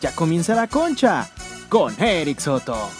[0.00, 1.28] Ya comienza la concha
[1.68, 2.90] con Eric Soto.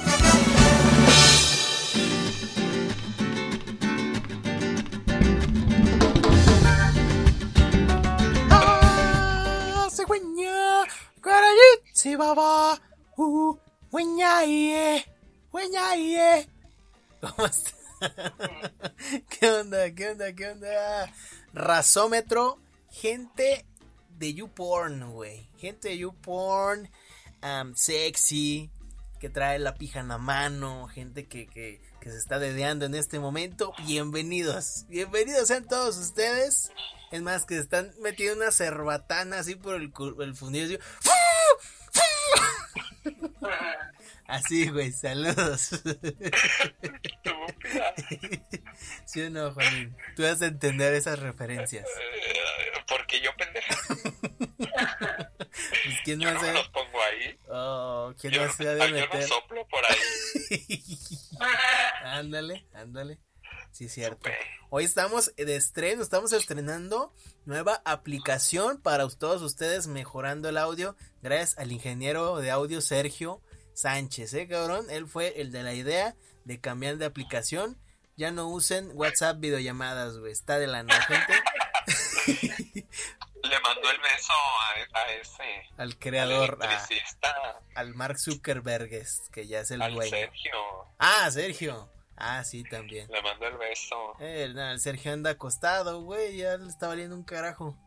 [17.21, 17.77] ¿Cómo está?
[19.29, 19.91] ¿Qué onda?
[19.93, 20.33] ¿Qué onda?
[20.33, 21.13] ¿Qué onda?
[21.53, 22.59] Razómetro,
[22.91, 23.68] gente
[24.19, 25.49] de YouPorn, güey.
[25.57, 26.91] Gente de YouPorn,
[27.43, 28.71] um, sexy,
[29.21, 32.95] que trae la pija en la mano, gente que, que, que se está dedeando en
[32.95, 33.73] este momento.
[33.87, 36.71] Bienvenidos, bienvenidos sean todos ustedes.
[37.11, 40.79] Es más, que están metiendo una cerbatana así por el, el fundillo.
[41.01, 41.11] Así,
[44.29, 45.71] así güey, saludos.
[49.05, 49.97] ¿Sí o no, Juanín?
[50.17, 51.85] Tú vas a entender esas referencias.
[51.87, 53.75] Eh, Porque yo pendeja.
[55.85, 56.47] Pues, ¿Quién Yo no no hace?
[56.49, 57.39] me los pongo ahí.
[57.49, 59.23] Oh, ¿quién Yo, no se ha no- de yo no meter?
[59.25, 60.99] soplo por ahí.
[62.05, 63.19] ándale, ándale.
[63.73, 64.31] Sí, es cierto.
[64.71, 67.13] Hoy estamos de estreno, estamos estrenando
[67.45, 70.97] nueva aplicación para todos ustedes mejorando el audio.
[71.23, 73.43] Gracias al ingeniero de audio Sergio
[73.83, 74.87] Sánchez, ¿eh, cabrón?
[74.91, 77.81] Él fue el de la idea de cambiar de aplicación.
[78.17, 80.33] Ya no usen WhatsApp videollamadas, güey.
[80.33, 81.33] Está de la no, gente.
[83.43, 85.43] Le mandó el beso a, a ese.
[85.77, 88.91] Al al creador, a- electricista, al Mark Zuckerberg,
[89.33, 90.11] que ya es el al dueño.
[90.11, 90.53] Sergio.
[90.99, 91.93] Ah, Sergio.
[92.17, 93.09] Ah, sí, también.
[93.11, 94.17] Le mandó el beso.
[94.19, 97.79] Eh, no, el Sergio anda acostado, güey, ya le está valiendo un carajo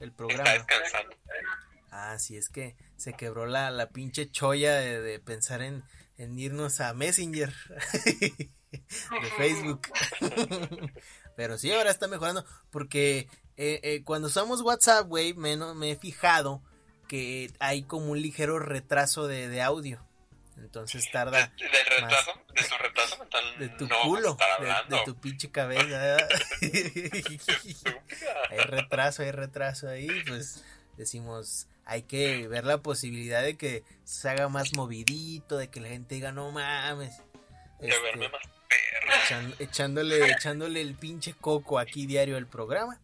[0.00, 0.50] el Está programa.
[0.52, 1.14] descansando.
[1.90, 5.84] Ah, sí, es que se quebró la, la pinche cholla de, de pensar en,
[6.18, 7.52] en irnos a Messenger
[8.02, 9.82] de Facebook.
[11.36, 15.96] Pero sí, ahora está mejorando porque eh, eh, cuando usamos WhatsApp, güey, me, me he
[15.96, 16.62] fijado
[17.08, 20.02] que hay como un ligero retraso de, de audio.
[20.56, 23.44] Entonces tarda De- del retraso, de su retraso mental.
[23.58, 24.38] de tu no culo,
[24.88, 26.16] de, tu pinche cabeza.
[28.50, 30.64] Hay retraso, hay retraso ahí, pues
[30.96, 35.88] decimos, hay que ver la posibilidad de que se haga más movidito, de que la
[35.88, 37.16] gente diga, no mames.
[37.80, 39.14] De este, verme más perro.
[39.24, 43.00] echan- echándole, echándole el pinche coco aquí diario al programa.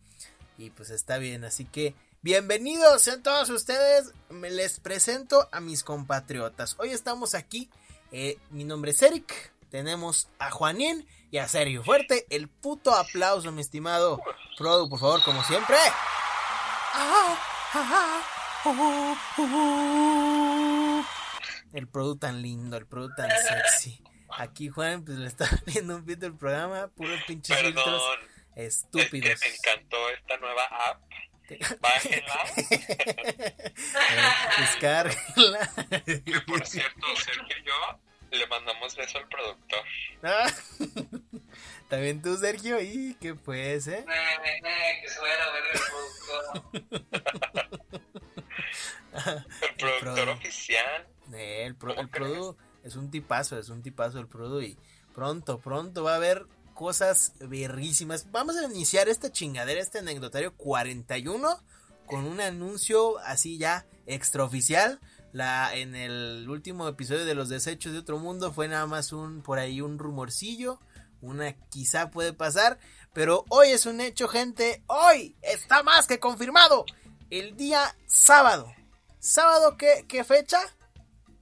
[0.59, 4.13] Y pues está bien, así que bienvenidos sean todos ustedes.
[4.31, 6.77] Me les presento a mis compatriotas.
[6.79, 7.71] Hoy estamos aquí.
[8.11, 9.53] eh, mi nombre es Eric.
[9.71, 11.83] Tenemos a Juanín y a Sergio.
[11.83, 14.21] Fuerte el puto aplauso, mi estimado
[14.59, 15.79] Produ, por favor, como siempre.
[21.73, 24.03] El Produ tan lindo, el Produ tan sexy.
[24.39, 28.19] Aquí Juan, pues le está viendo un pito el programa, puros pinches filtros Perdón.
[28.55, 29.41] Es que estúpidos.
[29.41, 31.03] me encantó esta nueva app.
[31.81, 32.45] Bájenla.
[34.13, 35.71] Eh, Descárguenla.
[36.05, 37.99] Que por cierto, Sergio y yo
[38.39, 39.83] le mandamos beso al productor.
[40.23, 40.51] Ah,
[41.89, 44.05] También tú, Sergio, y qué pues, eh.
[45.03, 45.81] que se vaya a ver el
[46.71, 47.62] productor.
[49.79, 51.07] El productor produ- oficial.
[51.35, 54.77] Eh, El, pro, ¿Cómo el Produ es un tipazo, es un tipazo el Produ y
[55.15, 58.31] pronto, pronto va a haber cosas verrísimas.
[58.33, 61.63] Vamos a iniciar esta chingadera, este anecdotario 41
[62.07, 65.01] con un anuncio así ya extraoficial.
[65.33, 69.43] La, en el último episodio de los desechos de otro mundo fue nada más un
[69.43, 70.79] por ahí un rumorcillo.
[71.23, 72.79] Una quizá puede pasar.
[73.15, 74.83] Pero hoy es un hecho, gente.
[74.89, 76.85] Hoy está más que confirmado.
[77.31, 78.75] El día sábado.
[79.23, 80.59] ¿Sábado qué, qué fecha?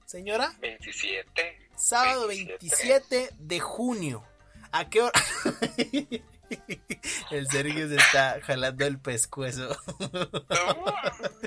[0.05, 0.53] Señora.
[0.61, 1.69] 27.
[1.75, 4.23] Sábado 27 de junio.
[4.71, 5.19] ¿A qué hora?
[7.31, 9.75] El Sergio se está jalando el pescuezo.
[9.99, 10.07] Me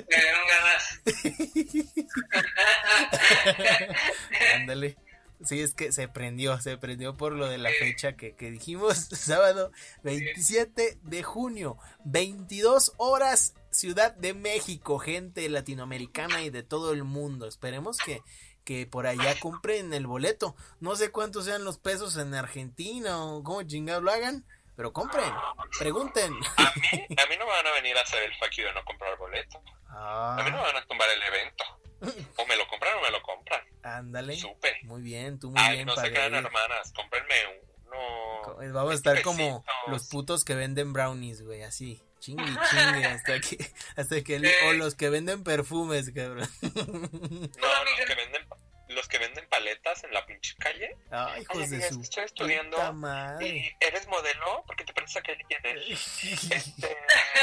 [0.09, 0.99] dieron ganas.
[4.55, 4.97] Ándale.
[5.43, 8.97] Sí, es que se prendió, se prendió por lo de la fecha que, que dijimos.
[9.11, 9.71] Sábado
[10.03, 17.47] 27 de junio, 22 horas, Ciudad de México, gente latinoamericana y de todo el mundo.
[17.47, 18.21] Esperemos que,
[18.63, 20.55] que por allá compren el boleto.
[20.79, 24.45] No sé cuántos sean los pesos en Argentina o cómo chingado lo hagan,
[24.77, 25.29] pero compren,
[25.77, 26.33] pregunten.
[26.57, 28.73] A mí, a mí no me van a venir a hacer el fuck you de
[28.73, 29.61] no comprar boleto.
[29.89, 31.63] A mí no me Ah, van a tumbar el evento.
[32.37, 33.61] O me lo compran o me lo compran.
[33.83, 34.35] ándale.
[34.37, 34.79] Supe.
[34.83, 36.91] Muy bien, tú muy Ay, bien no se crean, hermanas.
[36.93, 38.73] Cómprenme uno.
[38.73, 42.01] Vamos a estar como los putos que venden brownies, güey, así.
[42.19, 46.49] Chingue, chingue, hasta que, hasta que, el- o los que venden perfumes, cabrón.
[46.61, 48.47] No, los que venden,
[48.89, 50.95] los que venden paletas en la pinche calle.
[51.11, 52.77] Ay, hijos de su estoy estudiando.
[53.41, 54.63] ¿Y eres modelo?
[54.65, 55.77] ¿Por qué te a Kylie Jenner?
[56.55, 56.97] Este,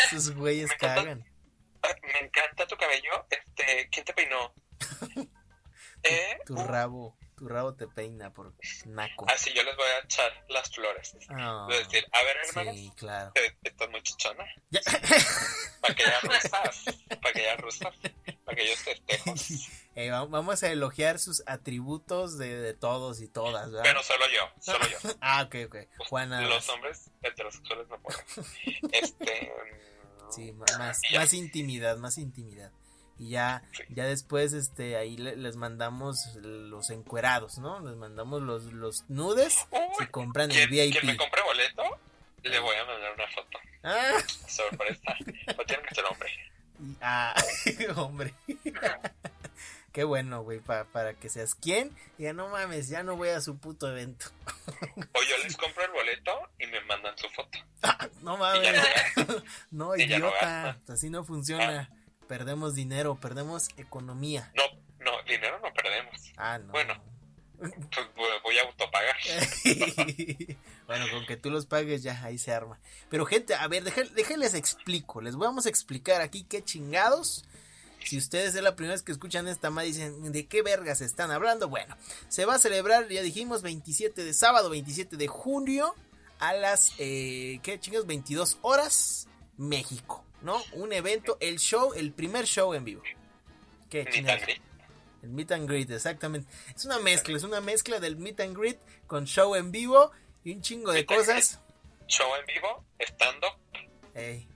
[0.06, 1.24] Esos güeyes cagan.
[1.82, 3.26] Ah, me encanta tu cabello.
[3.30, 4.54] Este, ¿quién te peinó?
[6.04, 6.38] ¿Eh?
[6.46, 8.52] Tu rabo, tu rabo te peina por
[8.86, 9.24] naco.
[9.30, 11.14] Así yo les voy a echar las flores.
[11.28, 13.32] Ah, Voy a decir, a ver, hermanos, sí, claro.
[13.62, 14.44] estás muy chichona.
[15.80, 16.84] Para que ya rusas.
[17.20, 17.94] Para que ya rusas.
[18.44, 19.68] Para que yo festejos.
[19.94, 23.82] Eh, va- vamos a elogiar sus atributos de, de todos y todas, ¿verdad?
[23.84, 24.48] Bueno, solo yo.
[24.58, 24.96] Solo yo.
[25.20, 25.76] Ah, ok, ok.
[26.08, 28.24] Juan nada Los hombres heterosexuales no pueden.
[28.90, 29.52] Este.
[30.34, 32.70] Sí, más, más intimidad, más intimidad.
[33.18, 33.82] Y ya, Sí.
[33.90, 37.78] ya después, este, ahí le- les mandamos los encuerados, ¿no?
[37.80, 39.54] Les mandamos los, los nudes
[39.98, 40.92] si compran el VIP.
[40.92, 41.82] quien me compre boleto,
[42.42, 43.58] le voy a mandar una foto.
[43.84, 44.18] Ah,
[44.48, 45.14] Sorpresa.
[45.58, 46.30] O tiene que ser hombre.
[47.00, 47.34] ah,
[47.96, 48.34] hombre.
[49.92, 51.94] Qué bueno, güey, pa- para que seas quien.
[52.18, 54.26] Ya no mames, ya no voy a su puto evento.
[54.66, 57.58] O yo les compro el boleto y me mandan su foto.
[58.22, 58.72] No Y mames.
[59.70, 59.86] no.
[59.88, 60.62] No, Y no idiota.
[60.62, 60.94] gastan.
[60.94, 61.90] Así no funciona.
[62.26, 64.50] Perdemos dinero, perdemos economía.
[64.54, 64.62] No,
[65.04, 66.20] no, dinero no perdemos.
[66.38, 66.72] Ah, no.
[66.72, 66.94] Bueno.
[67.58, 68.08] Pues
[68.42, 69.14] voy a autopagar.
[70.86, 72.80] bueno, con que tú los pagues ya, ahí se arma.
[73.08, 75.20] Pero gente, a ver, déjenles déjenles explico.
[75.20, 77.44] Les vamos a explicar aquí qué chingados.
[78.04, 81.30] Si ustedes es la primera vez que escuchan esta madre dicen, ¿de qué vergas están
[81.30, 81.68] hablando?
[81.68, 81.96] Bueno,
[82.28, 85.94] se va a celebrar, ya dijimos, 27 de sábado, 27 de junio,
[86.38, 88.06] a las, eh, ¿qué chingados?
[88.06, 90.60] 22 horas, México, ¿no?
[90.72, 93.02] Un evento, el show, el primer show en vivo.
[93.88, 94.42] ¿Qué chingados?
[95.22, 96.50] El meet and greet, exactamente.
[96.74, 100.10] Es una mezcla, es una mezcla del meet and greet con show en vivo
[100.42, 101.60] y un chingo de cosas.
[102.08, 103.46] Show en vivo, estando,
[104.14, 104.46] Ey,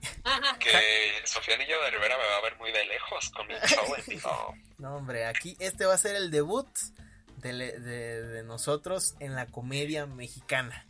[0.59, 3.95] que Sofía Niño de Rivera me va a ver muy de lejos con mi show
[3.95, 4.55] en vivo.
[4.77, 6.67] no, hombre, aquí este va a ser el debut
[7.37, 10.85] de, de- de nosotros en la comedia mexicana.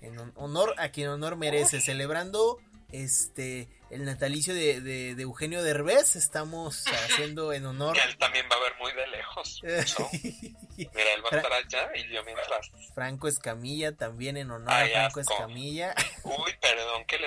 [0.00, 2.58] En hon- honor a quien honor merece, celebrando
[2.92, 6.14] este el natalicio de, de- de Eugenio Derbez.
[6.14, 7.96] Estamos haciendo en honor.
[7.96, 9.60] Que él también va a ver muy de lejos.
[10.94, 12.70] Mira, él va a estar allá y yo mientras.
[12.94, 15.32] Franco Escamilla también en honor Ay, a Franco asco.
[15.34, 15.94] Escamilla.
[16.24, 17.18] Uy, perdón que.
[17.18, 17.26] ¿no?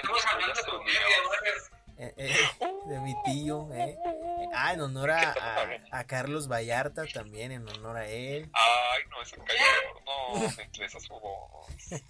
[1.97, 2.35] Eh, eh,
[2.87, 3.95] de mi tío, eh.
[4.55, 8.49] Ah, en honor a, a- a Carlos Vallarta también, en honor a él.
[8.53, 9.59] Ay, no, ese cayó.
[10.05, 11.67] No, me interesa su voz.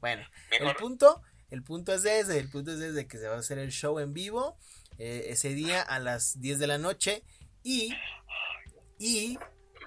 [0.00, 3.38] Bueno, el punto, el punto es ese, el punto es ese que se va a
[3.38, 4.56] hacer el show en vivo
[4.98, 7.22] eh, ese día a las 10 de la noche
[7.62, 7.94] y
[8.98, 9.38] y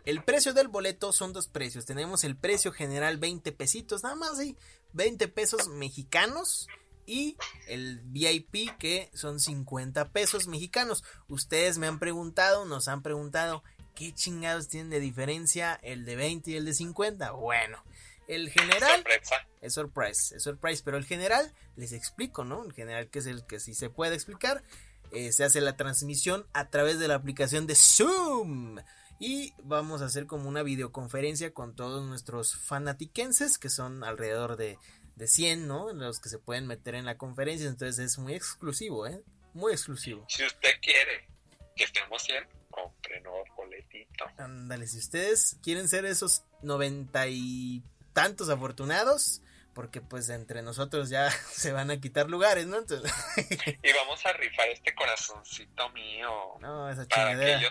[0.06, 1.86] el precio del boleto son dos precios.
[1.86, 4.58] Tenemos el precio general 20 pesitos, nada más sí,
[4.94, 6.68] 20 pesos mexicanos
[7.06, 11.04] y el VIP que son 50 pesos mexicanos.
[11.28, 13.64] Ustedes me han preguntado, nos han preguntado,
[13.96, 17.32] ¿qué chingados tienen de diferencia el de 20 y el de 50?
[17.32, 17.84] Bueno,
[18.28, 19.36] el general Sorpresa.
[19.62, 22.64] es surprise, es surprise, pero el general, les explico, ¿no?
[22.64, 24.64] El general que es el que sí se puede explicar,
[25.12, 28.80] eh, se hace la transmisión a través de la aplicación de Zoom.
[29.26, 34.78] Y vamos a hacer como una videoconferencia con todos nuestros fanatiquenses, que son alrededor de,
[35.16, 35.94] de 100, ¿no?
[35.94, 39.24] Los que se pueden meter en la conferencia, entonces es muy exclusivo, ¿eh?
[39.54, 40.26] Muy exclusivo.
[40.28, 41.30] Si usted quiere
[41.74, 44.26] que estemos 100, comprenos boletito.
[44.38, 47.82] Ándale, si ustedes quieren ser esos noventa y
[48.12, 49.42] tantos afortunados,
[49.74, 52.78] porque pues entre nosotros ya se van a quitar lugares, ¿no?
[52.78, 53.12] Entonces,
[53.84, 56.30] Y vamos a rifar este corazoncito mío.
[56.60, 57.62] no, esa chingadera.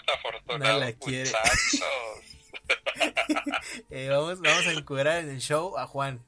[0.58, 1.30] no la quiere.
[1.30, 1.80] muchachos.
[3.90, 6.22] Eh, vamos, vamos a encuadrar en el show a Juan.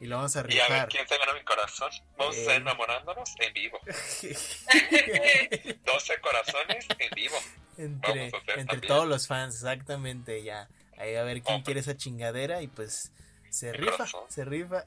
[0.00, 0.88] y lo vamos a Y a ver rifar.
[0.88, 1.90] quién se gana mi corazón.
[2.16, 2.40] Vamos a Eh.
[2.42, 3.78] estar enamorándonos en vivo.
[5.84, 7.36] 12 corazones en vivo.
[7.76, 10.68] entre entre todos los fans, exactamente, ya.
[10.98, 13.12] Ahí a ver quién quiere esa chingadera y pues
[13.50, 14.24] se rifa, corazón.
[14.28, 14.82] se rifa.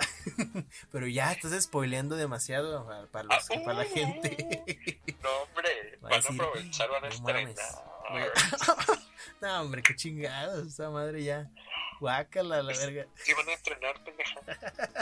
[0.92, 5.00] Pero ya estás spoileando demasiado para, los- Ah, para la gente.
[5.22, 5.70] No, hombre.
[5.98, 7.90] A Van a decir, aprovechar, van a "No mames, estrenar.
[9.42, 11.50] no, hombre, qué chingados, esa madre ya.
[12.00, 13.06] Guácala, la verga.
[13.16, 14.40] Sí, van a estrenar, pendeja.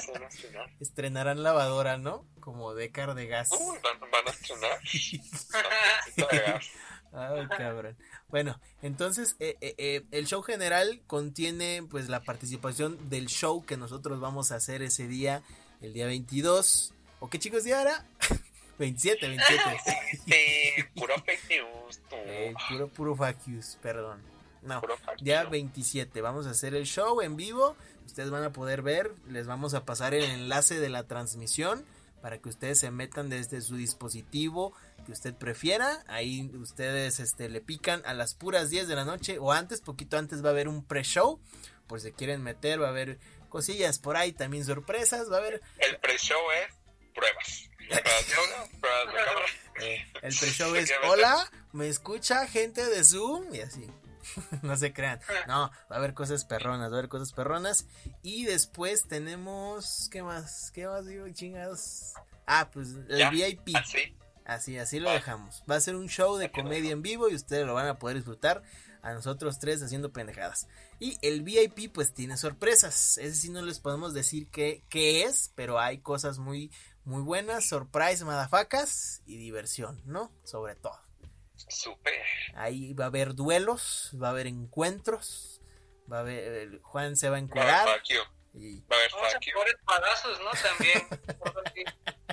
[0.02, 0.70] Sí, van a estrenar.
[0.80, 2.26] Estrenarán lavadora, ¿no?
[2.40, 3.50] Como Decar de gas.
[3.52, 4.80] Uy, van, van a estrenar.
[6.16, 6.66] De gas.
[7.14, 7.96] Ay, cabrón.
[8.30, 13.78] Bueno, entonces eh, eh, eh, el show general contiene pues la participación del show que
[13.78, 15.42] nosotros vamos a hacer ese día,
[15.82, 16.94] el día 22.
[17.20, 18.06] ¿O qué chicos día era?
[18.78, 19.64] 27, 27.
[20.26, 22.16] Sí, puro fake news, tú.
[22.16, 24.22] Eh, puro, puro yous, perdón.
[24.62, 25.50] No, Puro news.
[25.50, 26.22] 27.
[26.22, 27.76] Vamos a hacer el show en vivo.
[28.06, 29.12] Ustedes van a poder ver.
[29.30, 31.86] Les vamos a pasar el enlace de la transmisión
[32.22, 34.74] para que ustedes se metan desde su dispositivo
[35.08, 36.04] que usted prefiera.
[36.08, 40.18] Ahí ustedes este, le pican a las puras 10 de la noche o antes, poquito
[40.18, 41.42] antes va a haber un pre-show.
[41.88, 45.32] Por si quieren meter, va a haber cosillas por ahí, también sorpresas.
[45.32, 46.76] Va a haber El pre-show es
[47.16, 47.70] pruebas.
[49.80, 50.92] Eh, el pre-show es.
[51.04, 53.56] Hola, ¿me escucha gente de Zoom?
[53.56, 53.88] Y así.
[54.62, 55.22] no se crean.
[55.48, 57.86] No, va a haber cosas perronas, va a haber cosas perronas.
[58.24, 60.10] Y después tenemos.
[60.12, 60.72] ¿Qué más?
[60.74, 62.14] ¿Qué más digo, chingados?
[62.46, 63.76] Ah, pues el Ya, VIP.
[63.76, 64.14] Así.
[64.48, 65.62] Así, así lo dejamos.
[65.70, 68.16] Va a ser un show de comedia en vivo y ustedes lo van a poder
[68.16, 68.64] disfrutar
[69.02, 70.70] a nosotros tres haciendo pendejadas.
[71.00, 73.18] Y el VIP pues tiene sorpresas.
[73.18, 76.72] Ese sí no les podemos decir qué, qué es, pero hay cosas muy,
[77.04, 80.32] muy buenas, surprise, madafacas y diversión, ¿no?
[80.46, 80.98] Sobre todo.
[81.68, 82.14] Súper.
[82.56, 85.62] Ahí va a haber duelos, va a haber encuentros,
[86.10, 88.02] va a haber, Juan se va a Va a haber encuadrar
[88.54, 90.52] y Va a haber Vamos a espadazos, ¿no?
[90.70, 91.08] También.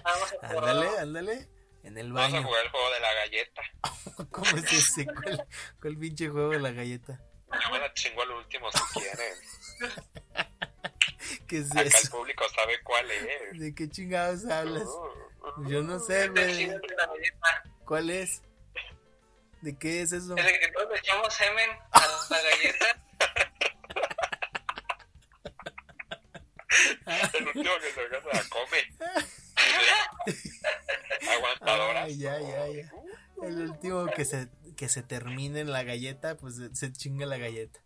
[0.42, 1.48] Ándale, ándale,
[1.84, 2.46] en el Vamos a baño.
[2.46, 3.62] jugar el juego de la galleta.
[4.30, 5.06] ¿Cómo es ese?
[5.06, 5.46] ¿Cuál,
[5.80, 7.20] cuál pinche juego de la galleta?
[7.62, 9.34] Yo me la chingo al último si quieren.
[11.46, 12.10] ¿Qué es Acá el eso?
[12.10, 13.60] público sabe cuál es.
[13.60, 14.84] ¿De qué chingados hablas?
[14.84, 16.70] Uh, Yo no sé, güey.
[17.84, 18.42] ¿Cuál es?
[19.60, 20.36] ¿De qué es eso?
[20.36, 22.00] Es de que todos le echamos semen a
[22.30, 22.86] la galleta.
[27.34, 28.88] El último que se se la come.
[32.04, 32.92] Ay, ya, ya, ya.
[33.42, 37.80] El último que se, que se termine en la galleta, pues se chinga la galleta.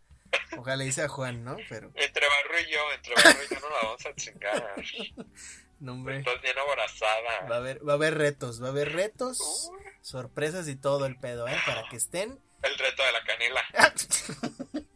[0.58, 1.56] Ojalá dice a Juan, ¿no?
[1.68, 4.74] Pero, Entre Barro y yo, entre Barro y yo no la vamos a chingar.
[5.80, 6.18] no, hombre.
[6.18, 7.46] Estás bien aborazada.
[7.50, 9.70] Va a haber, va a haber retos, va a haber retos,
[10.02, 11.56] sorpresas y todo el pedo, ¿eh?
[11.66, 12.38] Para que estén.
[12.62, 13.62] El reto de la canela.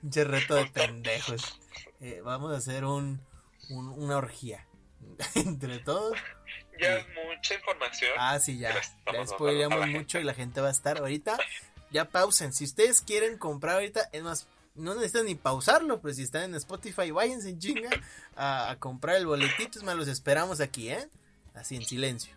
[0.00, 1.58] Pinche reto de pendejos.
[2.00, 3.20] Eh, vamos a hacer un,
[3.70, 4.66] un- una orgía.
[5.34, 6.16] Entre todos.
[6.80, 8.10] Ya es mucha información.
[8.18, 8.68] Ah, sí, ya.
[8.70, 8.82] Pero
[9.18, 11.38] mandando spoileamos mucho y la gente va a estar ahorita.
[11.90, 12.52] Ya pausen.
[12.52, 16.54] Si ustedes quieren comprar ahorita, es más, no necesitan ni pausarlo, pues si están en
[16.56, 17.90] Spotify, váyanse en chinga
[18.36, 19.78] a, a comprar el boletito.
[19.78, 21.08] Es más, los esperamos aquí, ¿eh?
[21.54, 22.34] Así en silencio.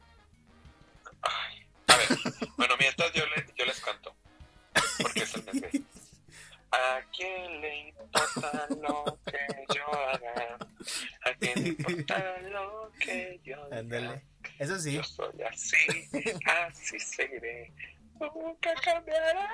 [1.21, 2.07] Ay, a ver,
[2.55, 4.15] bueno, mientras yo, le- yo les canto.
[5.01, 5.83] Porque es el bebé.
[6.71, 10.58] ¿A quién le importa lo que yo haga?
[11.25, 14.21] ¿A quién le importa lo que yo diga?
[14.57, 14.93] Eso sí.
[14.93, 15.77] Yo soy así,
[16.45, 17.71] así seguiré.
[18.19, 19.49] Nunca cambiará.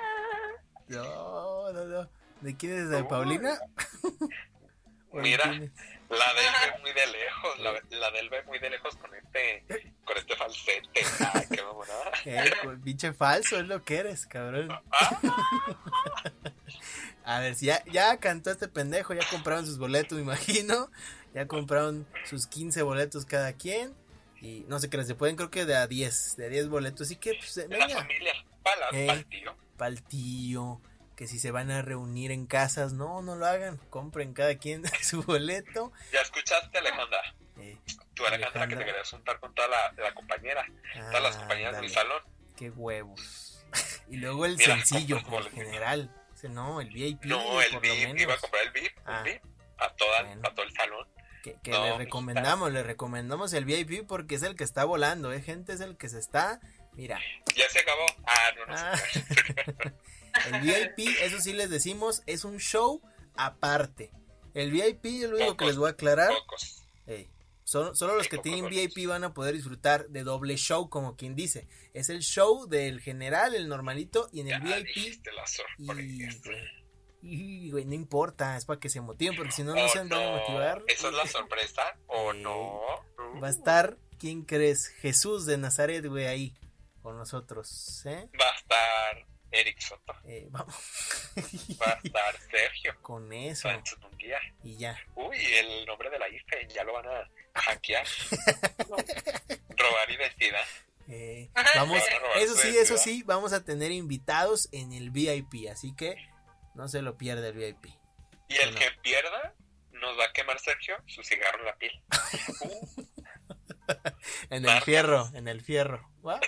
[0.88, 2.10] No, no, no.
[2.42, 2.90] ¿De quién es?
[2.90, 3.58] ¿De Paulina?
[5.12, 5.46] ¿O de Mira.
[6.10, 9.66] La del ve muy de lejos, la, la del ve muy de lejos con este,
[10.06, 11.02] con este falsete.
[11.34, 11.64] Ay, qué
[12.64, 14.70] pues, pinche falso es lo que eres, cabrón.
[14.92, 15.20] Ah,
[17.26, 20.90] A ver, si ya, ya cantó este pendejo, ya compraron sus boletos, me imagino.
[21.34, 23.94] Ya compraron sus 15 boletos cada quien.
[24.42, 27.08] Y no sé qué se pueden, creo que de a 10, de a 10 boletos.
[27.08, 29.08] Así que, pues, de la venga, familia, para Eh.
[29.10, 29.56] el tío.
[29.78, 30.82] pa'l tío.
[31.16, 33.78] Que si se van a reunir en casas, no, no lo hagan.
[33.90, 35.92] Compren cada quien su boleto.
[36.14, 37.20] ¿Ya escuchaste, Alejandra?
[37.60, 37.78] Eh,
[38.14, 38.80] Tú, Alejandra, que Alejandra.
[38.80, 42.22] te querías juntar con toda la, la compañera, todas las compañeras de mi ándale, salón.
[42.56, 43.66] Qué huevos.
[44.10, 45.54] Y luego el Mira, sencillo, el boletos.
[45.54, 46.12] general.
[46.36, 47.24] Ese no, el VIP.
[47.26, 48.22] No, el por lo VIP, menos.
[48.22, 49.24] iba a comprar el VIP, Ah.
[49.26, 49.42] el VIP
[49.78, 50.42] a, toda, Bueno.
[50.48, 51.08] a todo el salón.
[51.44, 55.32] Que, que No, le recomendamos, le recomendamos el VIP porque es el que está volando,
[55.32, 55.42] ¿eh?
[55.42, 56.60] Gente, es el que se está.
[56.94, 57.20] Mira,
[57.56, 58.06] Ya se acabó.
[58.26, 58.94] Ah, no, no Ah.
[60.52, 63.02] el VIP, eso sí les decimos, es un show
[63.36, 64.12] aparte.
[64.54, 66.84] El VIP, yo lo único que les voy a aclarar, Pocos.
[67.08, 67.30] ey,
[67.66, 68.70] solo, solo los que tienen.
[68.70, 71.68] VIP van a poder disfrutar de doble show, como quien dice.
[71.94, 75.22] Es el show del general, el normalito, y en el Ya VIP.
[75.36, 75.44] la
[75.78, 76.30] Y, güey,
[77.22, 79.98] y, güey, no importa, es para que se motiven, porque si no, no ¿O se
[79.98, 80.82] van a motivar.
[80.82, 82.80] Oh, ¿Eso es la sorpresa o Eh, no?
[83.42, 84.88] Va a estar, ¿quién crees?
[84.88, 86.54] Jesús de Nazaret, güey, ahí
[87.02, 88.30] con nosotros, ¿eh?
[88.40, 90.14] Va a estar Eric Soto.
[90.26, 90.76] Eh, vamos.
[91.82, 94.40] Va a estar Sergio con eso, Sánchez Munguía.
[94.64, 95.00] y ya.
[95.16, 98.06] Uy, el nombre de la IFE ya lo van a hackear.
[99.78, 100.66] Robar identidad.
[101.08, 102.02] Eh, vamos,
[102.38, 106.16] eso sí, eso sí, vamos a tener invitados en el VIP, así que
[106.74, 107.86] no se lo pierda el VIP.
[108.50, 109.54] Y el que pierda,
[109.92, 112.02] nos va a quemar Sergio su cigarro en la piel.
[114.50, 114.84] En el Marcas.
[114.86, 116.10] fierro, en el fierro.
[116.28, 116.40] ¿va?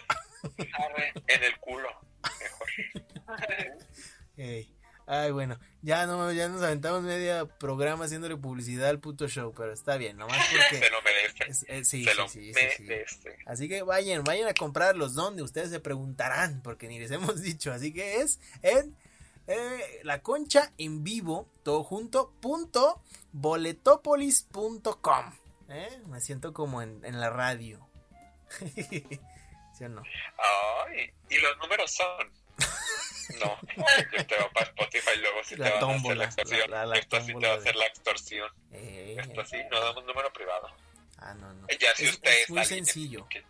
[1.28, 1.90] En el culo.
[2.24, 2.68] Mejor.
[5.10, 9.72] Ay, bueno, ya no, ya nos aventamos media programa haciéndole publicidad al puto show, pero
[9.72, 11.44] está bien, nomás porque Se lo merece.
[11.48, 13.38] es- es- sí, Se sí, lo sí, merece.
[13.46, 17.72] Así que vayan, vayan a comprarlos donde ustedes se preguntarán, porque ni les hemos dicho.
[17.72, 18.98] Así que es en
[19.48, 23.02] eh, la concha en vivo, todo junto, punto
[23.32, 25.34] boletopolis.com.
[25.70, 26.02] ¿Eh?
[26.08, 27.88] Me siento como en, en la radio.
[29.78, 30.02] ¿Sí o no?
[30.86, 32.32] Ay, y los números son.
[33.42, 33.58] No,
[34.18, 36.72] yo te va para Spotify y luego sí La te van a hacer la extorsión.
[36.72, 38.52] la- la- la Esto sí te va a hacer la extorsión.
[38.72, 40.70] Eh, Esto sí, eh, no damos número privado.
[41.18, 41.68] Ah, no, no.
[41.78, 43.28] Ya si Es- muy sencillo.
[43.30, 43.44] que-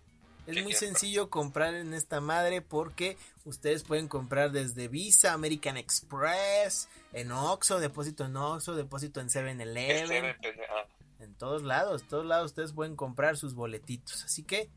[0.48, 6.90] Es muy sencillo comprar en esta madre porque ustedes pueden comprar desde Visa, American Express,
[7.14, 10.08] en Oxxo, depósito en Oxxo, depósito en Este 7-Eleven.
[10.42, 10.86] depende- ah,
[11.20, 14.24] En todos lados, todos lados ustedes pueden comprar sus boletitos.
[14.24, 14.70] Así que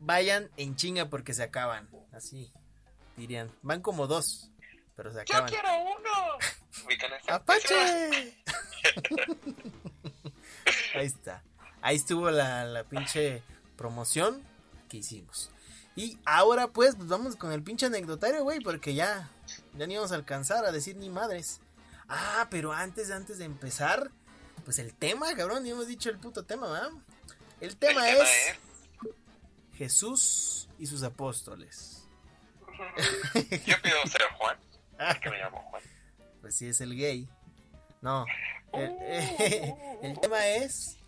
[0.00, 1.88] vayan en chinga porque se acaban.
[2.12, 2.52] Así
[3.16, 3.50] dirían.
[3.62, 4.50] Van como dos,
[4.96, 5.48] pero se ¡Yo acaban.
[5.48, 6.38] quiero uno!
[7.28, 8.36] ¡Apache!
[10.94, 11.42] Ahí está.
[11.82, 13.42] Ahí estuvo la, la pinche
[13.76, 14.42] promoción
[14.88, 15.50] que hicimos.
[15.96, 19.28] Y ahora pues, pues vamos con el pinche anecdotario, güey, porque ya,
[19.76, 21.60] ya ni vamos a alcanzar a decir ni madres.
[22.08, 24.10] Ah, pero antes, antes de empezar,
[24.64, 26.90] pues el tema, cabrón, ni hemos dicho el puto tema, ¿verdad?
[27.60, 28.58] El tema, El tema es,
[29.80, 32.06] Jesús y sus apóstoles.
[33.64, 34.58] Yo pido ser Juan,
[35.22, 35.82] que me llamo Juan.
[36.42, 37.26] Pues sí, es el gay.
[38.02, 38.26] No.
[38.74, 38.94] El,
[40.02, 40.98] el tema es.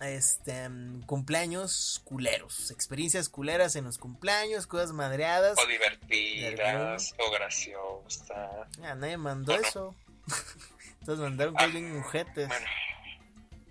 [0.00, 0.70] Este.
[1.04, 2.70] Cumpleaños culeros.
[2.70, 5.58] Experiencias culeras en los cumpleaños, cosas madreadas.
[5.62, 8.68] O divertidas, o graciosas.
[8.80, 9.94] Ya, nadie mandó eso.
[11.04, 12.48] Todos mandaron cosas bien mujetes.
[12.48, 12.66] Bueno,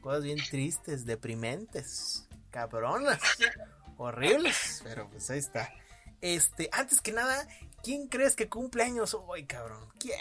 [0.01, 2.27] Cosas bien tristes, deprimentes.
[2.51, 3.20] Cabronas.
[3.98, 4.82] Horribles.
[4.84, 5.74] Pero pues ahí está.
[6.22, 7.48] Este, antes que nada,
[7.84, 9.89] ¿quién crees que cumple años hoy, cabrón?
[10.00, 10.20] ¿Quién?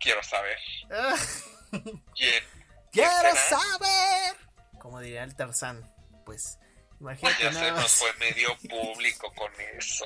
[0.00, 0.58] quiero saber
[0.90, 1.14] Ah.
[2.14, 2.44] quién.
[2.92, 4.36] ¡Quiero saber!
[4.78, 5.90] Como diría el Tarzán.
[6.26, 6.58] Pues,
[7.00, 10.04] imagínate Ya se nos fue medio público con eso.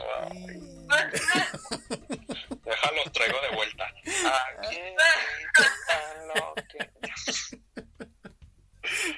[2.65, 3.85] Déjalo, traigo de vuelta.
[4.25, 5.03] ¿A quién le
[5.59, 8.08] gusta lo que-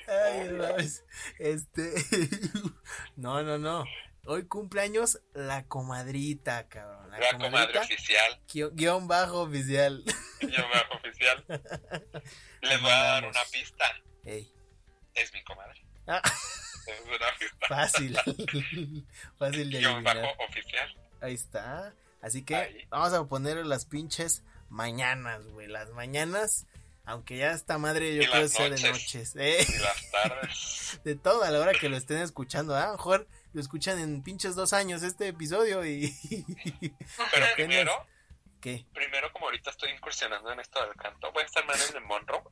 [0.09, 0.91] ay.
[1.39, 1.95] Este.
[3.17, 3.85] No, no, no.
[4.27, 7.11] Hoy cumpleaños la comadrita, cabrón.
[7.11, 10.05] La, La comadre comadrita, oficial, guion, guion bajo oficial.
[10.41, 11.45] yo bajo oficial.
[12.63, 13.85] Les voy a dar una pista.
[14.25, 14.53] Ey.
[15.15, 15.85] Es mi comadre.
[16.07, 16.23] Ah,
[16.87, 17.67] Es una pista.
[17.69, 18.17] fácil.
[19.39, 20.97] fácil de Yo bajo oficial.
[21.21, 21.95] Ahí está.
[22.23, 22.87] Así que Ahí.
[22.91, 25.67] vamos a poner las pinches mañanas, güey.
[25.69, 26.67] Las mañanas.
[27.05, 29.35] Aunque ya esta madre yo creo sea de noches.
[29.37, 29.67] ¿eh?
[29.69, 31.01] Y las tardes.
[31.05, 32.75] De todo a la hora que lo estén escuchando.
[32.77, 32.85] ¿ah?
[32.85, 36.15] A lo mejor lo escuchan en pinches dos años este episodio y...
[37.33, 38.07] Pero primero,
[38.61, 38.87] ¿Qué?
[38.93, 42.43] primero como ahorita estoy incursionando en esto del canto, voy a estar Marilyn Monroe.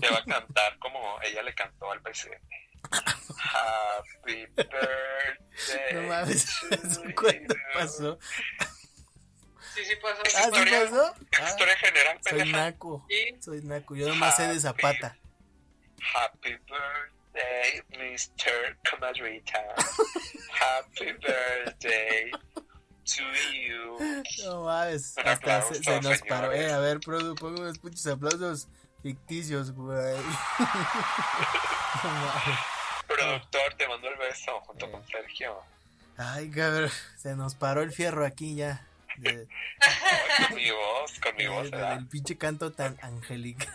[0.00, 2.70] Te va a cantar como ella le cantó al presidente.
[2.90, 5.94] Happy birthday.
[5.94, 7.60] No mames, to ¿eso cuándo you.
[7.72, 8.18] pasó?
[9.74, 10.22] Sí, sí pasó.
[10.24, 11.14] ¿Ah, sí Historia- pasó?
[11.42, 13.06] Ah, Historia general, soy naco.
[13.40, 13.96] Soy naco.
[13.96, 15.16] Yo nomás sé de Zapata.
[16.14, 18.78] Happy birthday, Mr.
[18.90, 19.58] Comadrita.
[20.60, 23.98] Happy birthday to you.
[24.44, 25.16] No mames.
[25.18, 26.52] Hasta aplauso, se, se nos paró.
[26.52, 28.68] Eh, a ver, Produ, pongo unos pinches aplausos
[29.02, 30.16] ficticios, güey.
[32.04, 32.58] No mames.
[33.06, 35.58] Productor, te mando el beso junto con Sergio.
[36.16, 36.90] Ay, cabrón.
[37.16, 38.86] Se nos paró el fierro aquí ya.
[39.18, 39.48] De-
[39.80, 43.72] Ay, con mi voz, con mi voz, el pinche canto tan angelical.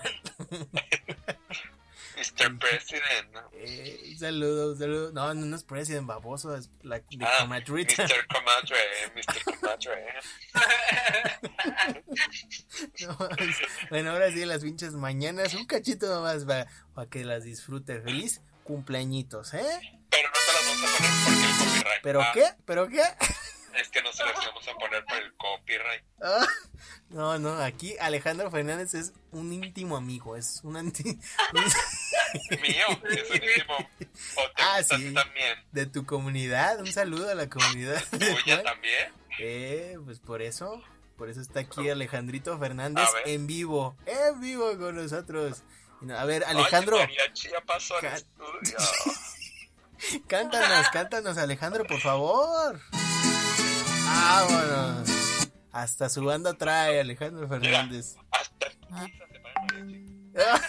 [2.17, 2.59] Mr.
[2.59, 3.29] President.
[3.53, 5.11] Eh, un saludo, un saludo.
[5.13, 8.03] No, no, es president baboso, es la de Ah, comadrita.
[8.03, 8.27] Mr.
[8.27, 8.77] Comadre,
[9.15, 9.43] Mr.
[9.45, 10.13] Comadre.
[13.01, 13.55] No mames.
[13.89, 18.01] bueno, ahora sí, las pinches mañanas, un cachito nomás para, para que las disfrute.
[18.01, 19.79] Feliz cumpleañitos, ¿eh?
[20.09, 22.01] Pero no te las vamos a poner porque el copyright.
[22.03, 22.45] ¿Pero Ah, qué?
[22.65, 23.03] ¿Pero qué?
[23.81, 26.03] Es que no se las vamos a poner por el copyright.
[26.21, 26.45] Ah,
[27.09, 31.03] no, no, aquí Alejandro Fernández es un íntimo amigo, es un anti...
[32.61, 33.75] Mío, es un íntimo.
[34.35, 35.13] O te Ah, sí.
[35.13, 35.57] también.
[35.71, 38.03] de tu comunidad, un saludo a la comunidad.
[38.11, 39.13] Tuya también.
[39.39, 40.83] Eh, pues por eso,
[41.17, 45.63] por eso está aquí Alejandrito Fernández en vivo, en vivo con nosotros.
[46.15, 48.77] A ver, Alejandro, Ay, ya pasó al estudio.
[50.27, 52.79] cántanos, cántanos, Alejandro, por favor.
[54.09, 55.09] Vámonos.
[55.71, 58.15] Hasta su banda trae Alejandro Fernández.
[58.31, 58.67] Hasta.
[58.91, 59.07] Ah,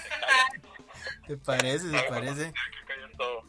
[1.26, 1.90] ¿Te parece?
[1.90, 2.52] ¿Te parece?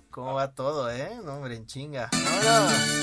[0.10, 1.12] ¿Cómo va todo, eh?
[1.24, 2.10] No, hombre, en chinga.
[2.12, 3.02] ¡Vámonos!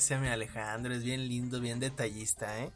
[0.00, 2.70] Ese mi Alejandro es bien lindo, bien detallista, ¿eh?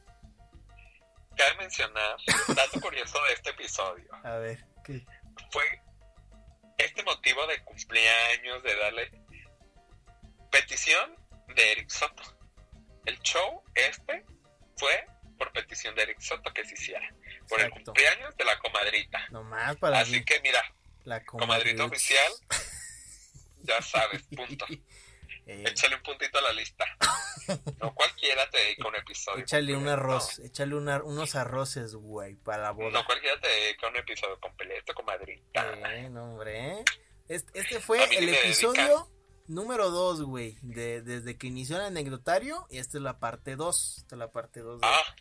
[1.36, 2.16] Cabe mencionar,
[2.54, 5.04] dato curioso de este episodio, A ver, ¿qué?
[5.50, 5.64] fue
[6.78, 9.10] este motivo de cumpleaños, de darle
[10.50, 11.16] petición
[11.54, 12.22] de Eric Soto.
[13.06, 14.24] El show este
[14.76, 15.06] fue
[15.38, 17.08] por petición de Eric Soto que se hiciera,
[17.48, 19.26] por el cumpleaños de la comadrita.
[19.30, 20.62] Nomás para Así mí, que mira,
[21.04, 21.84] la comadrita comadrita.
[21.84, 22.32] oficial,
[23.62, 24.66] ya sabes, punto.
[25.46, 26.84] Eh, Échale un puntito a la lista.
[27.80, 29.42] No cualquiera te dedica un episodio.
[29.42, 33.04] échale un arroz, échale una- unos arroces, güey, para la No, boda.
[33.04, 35.74] cualquiera te dedica un episodio completo, comadrita.
[35.94, 36.82] Eh, no, hombre.
[37.28, 39.10] Este, este fue el episodio
[39.46, 40.56] número 2, güey.
[40.62, 42.66] De, desde que inició el anecdotario.
[42.70, 43.98] Y esta es la parte 2.
[43.98, 45.14] Esta es la parte 2 de, Ah,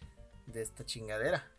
[0.46, 1.52] de esta chingadera.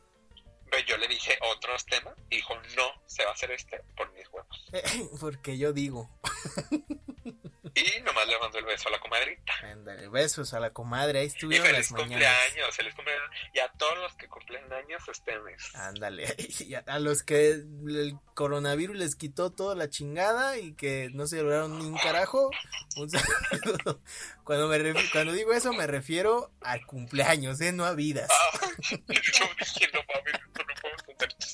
[0.89, 4.27] yo le dije otros temas y dijo, no, se va a hacer este por mis
[4.33, 4.67] huevos.
[5.21, 6.09] Porque yo digo.
[7.75, 9.53] Y nomás le mandó el beso a la comadrita.
[9.65, 11.19] Ándale, besos a la comadre.
[11.19, 12.09] Ahí Y estuvieron feliz las mañanas.
[12.49, 13.31] cumpleaños, feliz cumpleaños.
[13.53, 15.75] Y a todos los que cumplen años este mes.
[15.75, 16.35] Ándale.
[16.61, 21.27] Y a, a los que el coronavirus les quitó toda la chingada y que no
[21.27, 22.51] se lograron ni un carajo.
[22.97, 24.01] Un saludo.
[24.45, 27.73] Cuando, me cuando digo eso me refiero a cumpleaños, ¿eh?
[27.73, 28.31] No a vidas.
[28.31, 30.94] Ah, yo dije, no mames, esto no podemos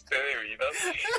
[0.00, 0.68] chiste de vidas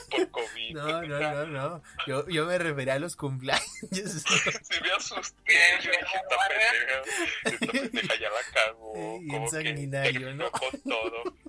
[0.10, 0.76] por COVID.
[0.76, 1.84] No, no, no, no.
[2.08, 3.66] Yo, yo me refería a los cumpleaños.
[3.92, 7.02] Sí me asusté, yo dije, esta pendeja,
[7.46, 8.94] esta pendeja ya la cagó.
[8.96, 10.52] Eh, bien como que sanguinario, terminó ¿no?
[10.52, 11.36] con todo.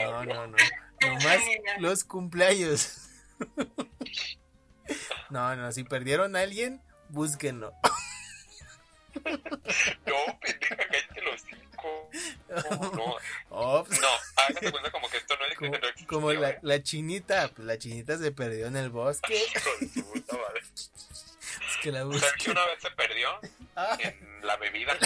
[0.00, 0.56] No, no, no.
[1.00, 1.40] Nomás
[1.78, 3.08] los cumpleaños.
[5.30, 7.72] No, no, si perdieron a alguien, búsquenlo.
[9.14, 12.10] No, pendeja, cállate los cinco.
[12.48, 13.16] No,
[13.50, 14.08] no, no,
[14.70, 18.18] cuenta como que esto no es Como, no como la, la chinita, pues la chinita
[18.18, 19.34] se perdió en el bosque.
[19.34, 19.70] Hijo
[20.12, 20.62] puta madre.
[20.74, 23.28] Es que la ¿Sabes que una vez se perdió
[23.76, 24.96] Ah, en la bebida?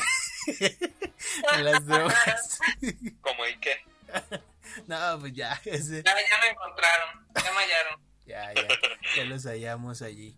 [1.55, 2.59] en las drogas.
[3.21, 3.81] Como y qué?
[4.87, 8.01] No, pues ya, ese, Ya, ya lo encontraron, ya me hallaron.
[8.27, 8.69] ya, ya,
[9.17, 10.37] ya los hallamos allí.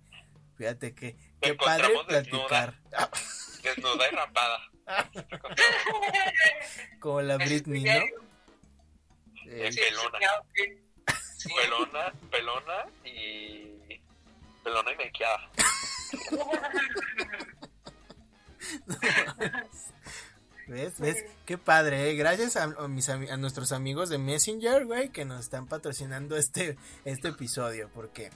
[0.57, 2.07] Fíjate que, qué padre desnuda.
[2.07, 2.75] platicar.
[2.97, 3.11] Ah,
[3.63, 4.71] Desnuda y rapada.
[7.01, 8.01] como la Britney, ¿no?
[9.51, 9.81] Eh, Sí.
[9.81, 10.19] pelona.
[10.41, 10.57] ok.
[11.39, 11.49] Sí.
[11.55, 14.01] Pelona, pelona y.
[14.65, 15.51] Pelona y mequeada.
[20.67, 20.99] ¿Ves?
[20.99, 21.25] ¿Ves?
[21.47, 22.15] Qué padre, ¿eh?
[22.15, 26.37] Gracias a, a mis, ami- a nuestros amigos de Messenger, güey, que nos están patrocinando
[26.37, 28.31] este, este episodio, porque...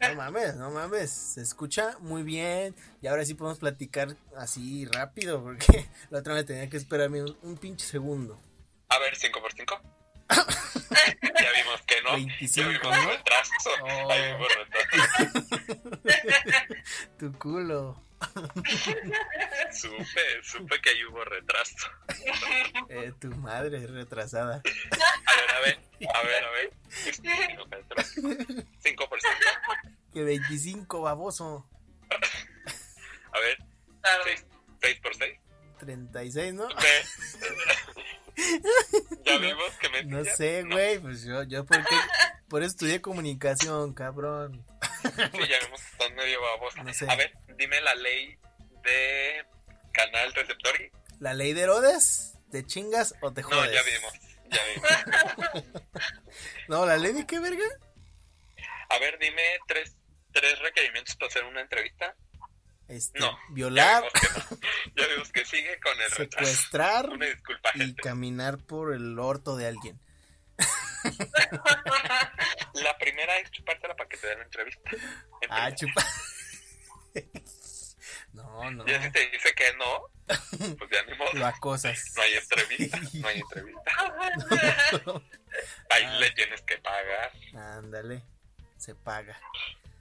[0.00, 5.42] No mames, no mames, se escucha muy bien y ahora sí podemos platicar así rápido,
[5.42, 8.40] porque la otra vez tenía que esperarme un, un pinche segundo.
[8.90, 9.80] A ver, 5 por 5
[11.40, 12.12] ya vimos que no.
[12.12, 13.10] 25, ya vimos ¿no?
[13.10, 13.70] retraso.
[13.82, 14.10] Oh.
[14.10, 14.88] Ahí vimos retraso.
[17.18, 18.00] Tu culo,
[19.72, 21.88] Supe, supe que ahí hubo retraso.
[22.88, 24.62] eh, tu madre retrasada.
[25.26, 25.78] A ver, a ver,
[26.14, 26.72] a ver, a ver.
[28.82, 29.34] 5 por 5
[30.12, 31.68] Que 25, baboso.
[33.32, 33.58] A ver,
[34.00, 34.24] Claro.
[34.80, 35.38] 6 por 6
[35.78, 36.68] 36, ¿no?
[39.24, 41.94] Ya vimos que me No sé, güey, pues yo, yo porque,
[42.48, 44.64] por eso estudié comunicación, cabrón.
[45.02, 45.10] Sí,
[45.48, 46.76] ya vimos que están medio babos.
[46.76, 47.06] No sé.
[47.10, 48.38] A ver, dime la ley
[48.84, 49.44] de
[49.92, 50.74] canal receptor.
[51.20, 52.34] ¿La ley de Herodes?
[52.50, 53.72] ¿Te chingas o te No, jodes?
[53.72, 54.12] ya vimos.
[54.50, 55.64] Ya vimos.
[56.68, 57.64] No, ¿la ley de qué, verga?
[58.90, 59.96] A ver, dime tres,
[60.32, 62.14] tres requerimientos para hacer una entrevista.
[62.88, 63.38] Este, No.
[63.50, 64.60] violar, Ya vimos que, no.
[64.96, 69.66] Ya vimos que sigue con el secuestrar Una disculpa, y caminar por el orto de
[69.68, 70.00] alguien.
[72.74, 74.90] La primera es chupártela para que te den la entrevista.
[75.50, 75.86] Ah, Empieza.
[75.86, 76.04] chupa.
[78.32, 78.86] No, no.
[78.86, 80.02] Ya si te dice que no,
[80.76, 81.32] pues ya ni modo.
[81.32, 81.98] Lo acosas.
[82.14, 83.90] No hay entrevista, no hay entrevista.
[85.90, 87.32] Ahí le tienes que pagar.
[87.54, 88.22] Ándale,
[88.76, 89.40] se paga.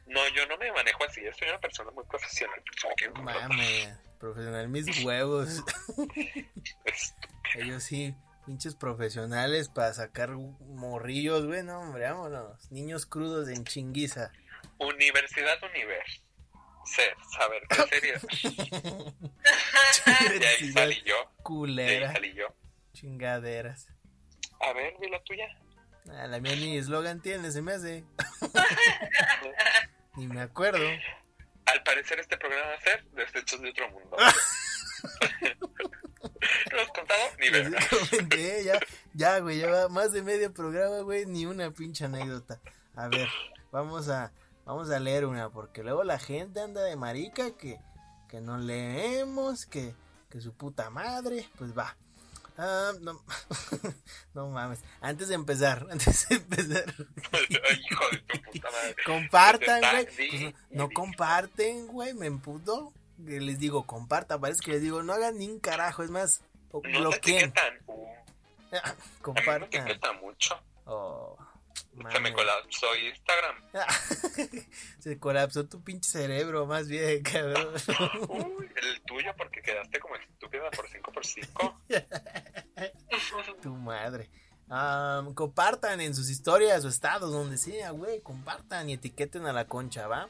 [0.07, 2.61] No, yo no me manejo así, yo soy una persona muy profesional.
[2.63, 5.63] persona que- Mame, profesional, mis huevos.
[7.55, 8.15] Ellos sí,
[8.45, 12.71] pinches profesionales para sacar morrillos, güey, no, hombre, vámonos.
[12.71, 14.31] Niños crudos en chinguiza.
[14.79, 16.23] Universidad Univers.
[16.85, 18.13] Ser, saber qué serio.
[20.39, 21.15] De ahí salí yo.
[21.15, 22.47] De ahí culera, salí yo.
[22.93, 23.87] chingaderas.
[24.61, 25.47] A ver, di la tuya.
[26.09, 28.05] Ah, la mía ni eslogan tiene, se me hace.
[30.17, 30.85] Ni me acuerdo.
[31.65, 34.17] Al parecer este programa va a ser Desechos de otro mundo.
[36.71, 37.21] ¿No has contado?
[37.39, 37.79] Ni verga.
[37.79, 38.79] Básicamente, ya,
[39.13, 42.59] ya, güey, lleva más de medio programa, güey, ni una pinche anécdota.
[42.95, 43.29] A ver,
[43.71, 44.31] vamos a,
[44.65, 47.79] vamos a leer una, porque luego la gente anda de marica que,
[48.29, 49.93] que no leemos, que,
[50.29, 51.95] que su puta madre, pues va.
[52.57, 53.21] Ah, no,
[54.33, 54.79] no mames.
[55.01, 56.85] Antes de empezar, antes de empezar,
[57.31, 58.95] Ay, Hijo de tu puta madre.
[59.05, 60.05] compartan, güey.
[60.29, 62.93] Pues no, no comparten, güey, me emputo.
[63.25, 66.41] Les digo, comparta, parece que les digo, no hagan ni un carajo, es más,
[66.73, 67.37] No te bloqueen.
[67.49, 67.73] etiquetan.
[67.87, 69.87] Uh, Compartan.
[70.21, 70.59] mucho.
[70.85, 71.35] Oh,
[72.11, 73.55] Se me colapsó Instagram.
[74.99, 77.73] Se colapsó tu pinche cerebro, más bien, cabrón.
[78.29, 81.75] Uy, el tuyo porque quedaste como estúpida por 5x5.
[83.61, 84.29] tu madre.
[84.69, 88.21] Ah, compartan en sus historias o estados, donde sea, güey.
[88.21, 90.29] Compartan y etiqueten a la concha, ¿va?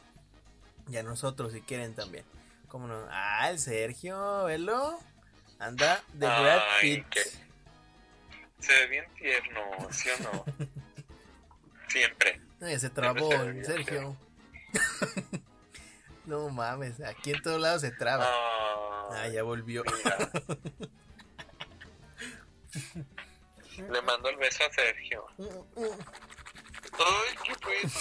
[0.90, 2.24] Y a nosotros si quieren también.
[2.68, 3.08] ¿Cómo no?
[3.10, 5.00] Ah, el Sergio, velo.
[5.60, 7.10] Anda de Brad Pitt.
[7.10, 7.22] que
[8.60, 10.46] se ve bien tierno, ¿sí o no?
[11.98, 12.42] Siempre.
[12.60, 14.18] Ya se trabó Siempre Sergio.
[16.26, 18.26] no mames, aquí en todos lados se traba.
[18.28, 18.68] Ah,
[19.10, 19.84] Ah, ya volvió.
[23.78, 25.26] Le mando el beso a Sergio.
[25.38, 27.92] Ay, qué bueno.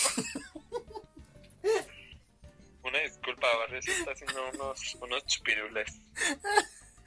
[2.83, 6.01] Una disculpa, Barrio se está haciendo unos, unos chupirules.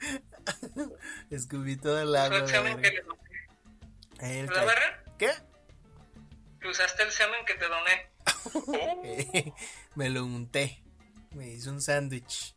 [1.30, 2.46] Escupí todo el ¿Tu agua.
[2.46, 2.60] que
[4.20, 5.04] le ¿La barra?
[5.18, 5.30] ¿Qué?
[6.60, 8.10] Que usaste el semen que te doné.
[9.94, 10.82] Me lo unté.
[11.32, 12.54] Me hizo un sándwich.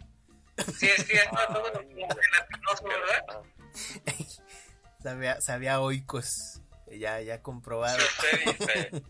[0.78, 3.42] Sí, es que ya está todo gelatinoso, ¿verdad?
[5.04, 6.62] Sabía, sabía a oicos.
[6.92, 7.98] Ya, ya comprobado.
[8.00, 9.04] Si usted dice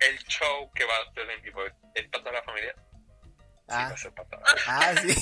[0.00, 1.60] el show que va a hacer en vivo
[1.94, 4.42] es para toda la familia, sí va Ah, a ser para toda.
[4.66, 5.14] ah, sí.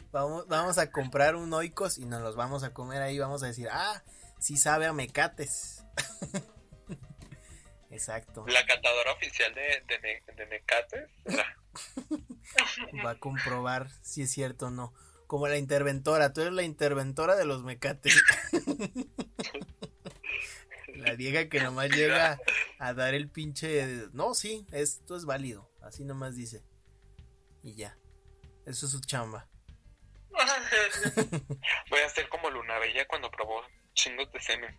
[0.12, 3.18] Vamos, vamos a comprar un oicos y nos los vamos a comer ahí.
[3.18, 4.02] Vamos a decir, ah,
[4.38, 5.84] sí sabe a mecates.
[7.92, 8.44] Exacto.
[8.48, 11.10] La catadora oficial de, de, de Mecates
[13.04, 14.94] Va a comprobar si es cierto o no.
[15.26, 16.32] Como la interventora.
[16.32, 18.20] Tú eres la interventora de los mecates.
[20.94, 22.38] La vieja que nomás llega
[22.78, 24.06] a dar el pinche.
[24.12, 25.68] No, sí, esto es válido.
[25.80, 26.62] Así nomás dice.
[27.62, 27.98] Y ya.
[28.66, 29.48] Eso es su chamba.
[31.90, 33.62] Voy a ser como Luna Bella cuando probó
[33.94, 34.78] chingos de semen.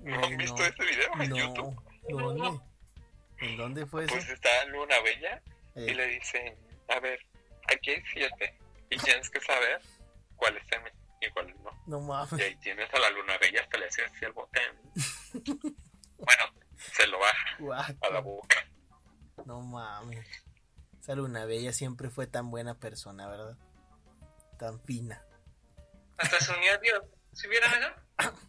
[0.00, 0.64] ¿No han visto no.
[0.64, 1.36] ese video en No.
[1.36, 1.82] YouTube?
[2.08, 2.60] ¿Dónde?
[3.40, 4.14] ¿En dónde fue eso?
[4.14, 5.42] Pues está Luna Bella
[5.76, 6.54] y Eh, le dicen,
[6.88, 7.18] a ver,
[7.72, 8.58] aquí hay siete
[8.90, 9.80] y tienes que saber
[10.36, 11.70] cuál es semen y cuál no.
[11.86, 12.32] no Y mames.
[12.46, 14.62] ahí tienes a la Luna Bella hasta le hace así el botón.
[16.22, 16.42] Bueno,
[16.76, 17.96] se lo baja Guaca.
[18.02, 18.56] a la boca.
[19.46, 20.26] No mames.
[21.00, 23.56] Esa Luna Bella siempre fue tan buena persona, ¿verdad?
[24.58, 25.24] Tan fina.
[26.18, 27.02] Hasta se unió a Dios.
[27.32, 27.88] ¿Sí vieron eso?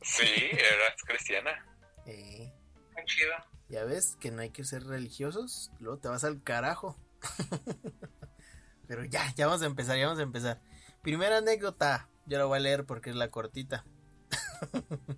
[0.02, 1.66] Sí, eras cristiana.
[2.06, 2.52] Eh,
[2.94, 3.32] Muy chido.
[3.70, 6.98] ya ves que no hay que ser religiosos, luego te vas al carajo.
[8.88, 10.60] Pero ya, ya vamos a empezar, ya vamos a empezar.
[11.02, 13.86] Primera anécdota, yo la voy a leer porque es la cortita.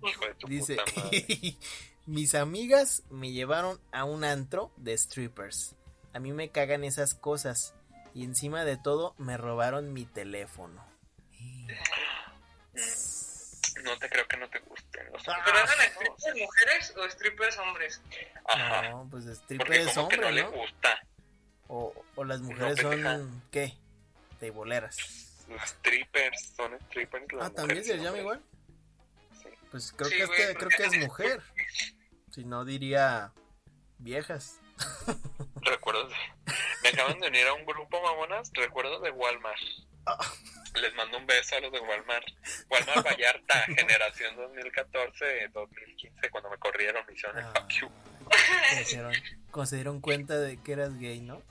[0.02, 1.56] Hijo de tu Dice, puta madre.
[2.06, 5.74] mis amigas me llevaron a un antro de strippers.
[6.12, 7.74] A mí me cagan esas cosas.
[8.14, 10.84] Y encima de todo me robaron mi teléfono.
[13.82, 15.42] No te creo que no te gusten los Ah.
[15.44, 18.02] ¿Pero eran strippers mujeres o strippers hombres?
[18.46, 18.88] Ajá.
[18.90, 20.50] No, pues Porque stripper es como que hombre, no le ¿no?
[20.52, 21.00] gusta.
[21.66, 23.74] O, o las mujeres son, ¿qué?
[24.38, 24.96] Teiboleras.
[25.48, 27.32] Los strippers son strippers.
[27.32, 28.42] las Ah, ¿también se llama igual?
[29.42, 29.48] Sí.
[29.70, 31.42] Pues creo Sí, que güey, este, creo que es mujer.
[32.30, 33.32] Si no diría
[33.98, 34.58] viejas.
[35.62, 36.52] Recuerdos de...
[36.82, 38.50] Me acaban de unir a un grupo, mamonas.
[38.54, 39.60] Recuerdos de Walmart.
[40.06, 40.18] Ah.
[40.74, 42.26] Les mando un beso a los de Walmart.
[42.68, 47.90] Walmart Vallarta, generación 2014-2015, cuando me corrieron, me hicieron el Ah, fuck you.
[49.50, 51.42] cuando se dieron cuenta de que eras gay, ¿no?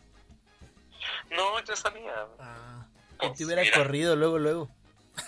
[1.32, 2.28] No, yo sabía.
[2.40, 2.86] Ah,
[3.18, 4.70] Pues, que te hubiera mira, corrido luego, luego.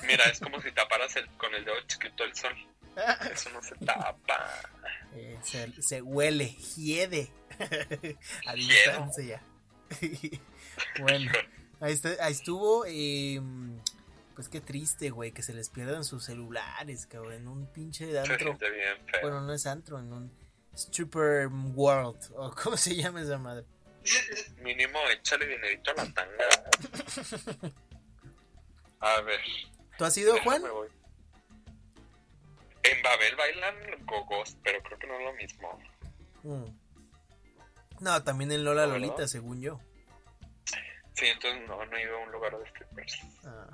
[0.08, 2.56] Mira, es como si taparas el, con el dedo chiquito el sol.
[3.32, 4.62] Eso no se tapa.
[5.16, 7.32] Eh, se, se huele, hiede.
[8.48, 9.42] A distancia.
[11.00, 11.32] bueno,
[11.80, 12.86] ahí, está- ahí estuvo.
[12.88, 13.42] eh,
[14.36, 17.34] pues qué triste, güey, que se les pierdan sus celulares, cabrón.
[17.34, 18.58] En un pinche antro.
[19.22, 20.32] Bueno, no es antro, en un
[20.76, 22.20] stripper world.
[22.36, 23.66] O cómo se llama esa madre.
[24.62, 26.46] Mínimo, échale dinerito a la tanga.
[29.00, 29.40] A ver.
[29.98, 30.62] ¿Tú has ido, Juan?
[30.62, 30.90] voy.
[32.84, 35.80] En Babel bailan gogos, pero creo que no es lo mismo.
[36.44, 38.04] Mm.
[38.04, 38.86] No, también en Lola.
[38.86, 39.80] Lolita, según yo.
[41.16, 43.22] Sí, entonces no, no ido a un lugar de strippers.
[43.46, 43.68] Ah,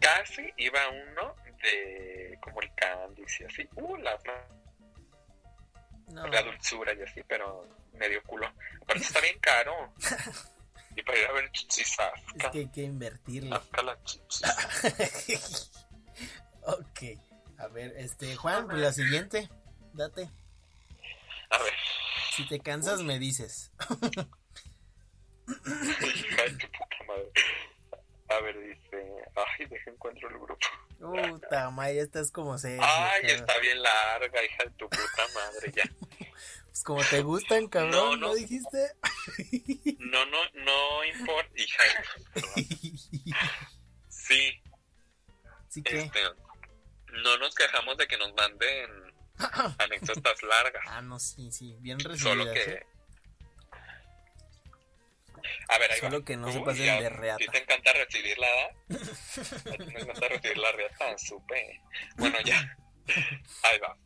[0.00, 3.68] Casi iba a uno de como el Candice y así.
[3.74, 4.18] Uh, la,
[6.08, 6.26] no.
[6.26, 8.46] la dulzura y así, pero medio culo.
[8.82, 9.92] Aparte está bien caro.
[10.96, 11.96] Y para ir a ver chichis,
[12.36, 13.52] Es que hay que invertirle.
[13.52, 14.42] Hasta la chichis.
[16.62, 17.00] ok.
[17.58, 19.50] A ver, este, Juan, pues la siguiente.
[19.92, 20.30] Date.
[21.50, 21.74] A ver.
[22.36, 23.72] Si te cansas, me dices.
[25.46, 27.30] Hija de tu puta madre.
[28.28, 29.14] A ver, dice.
[29.36, 30.66] Ay, deja encuentro el grupo.
[30.98, 32.78] Puta, ma, ya estás como se.
[32.80, 35.84] Ay, está bien larga, hija de tu puta madre, ya.
[36.66, 38.34] Pues como te gustan, cabrón, No, ¿no, no.
[38.34, 38.92] dijiste?
[39.98, 41.50] No, no, no importa.
[41.56, 41.82] Hija,
[42.32, 42.52] perdón.
[44.08, 44.62] Sí,
[45.68, 45.98] ¿Sí que?
[45.98, 46.20] este,
[47.22, 48.90] no nos quejamos de que nos manden
[49.78, 50.82] anécdotas largas.
[50.88, 52.56] Ah, no, sí, sí, bien Solo recibidas.
[52.68, 52.86] ¿eh?
[55.68, 56.24] A ver, ahí Solo va.
[56.24, 57.34] que no se pasen ya, de reata.
[57.34, 58.48] ¿A ti te encanta recibir la
[58.88, 61.18] ti te encanta recibir la reata?
[61.18, 61.80] Supe.
[62.16, 62.76] Bueno, ya.
[63.62, 63.96] Ahí va.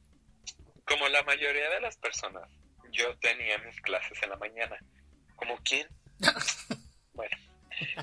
[0.84, 2.48] Como la mayoría de las personas,
[2.90, 4.78] yo tenía mis clases en la mañana.
[5.36, 5.86] ¿Como quién?
[7.12, 7.36] Bueno,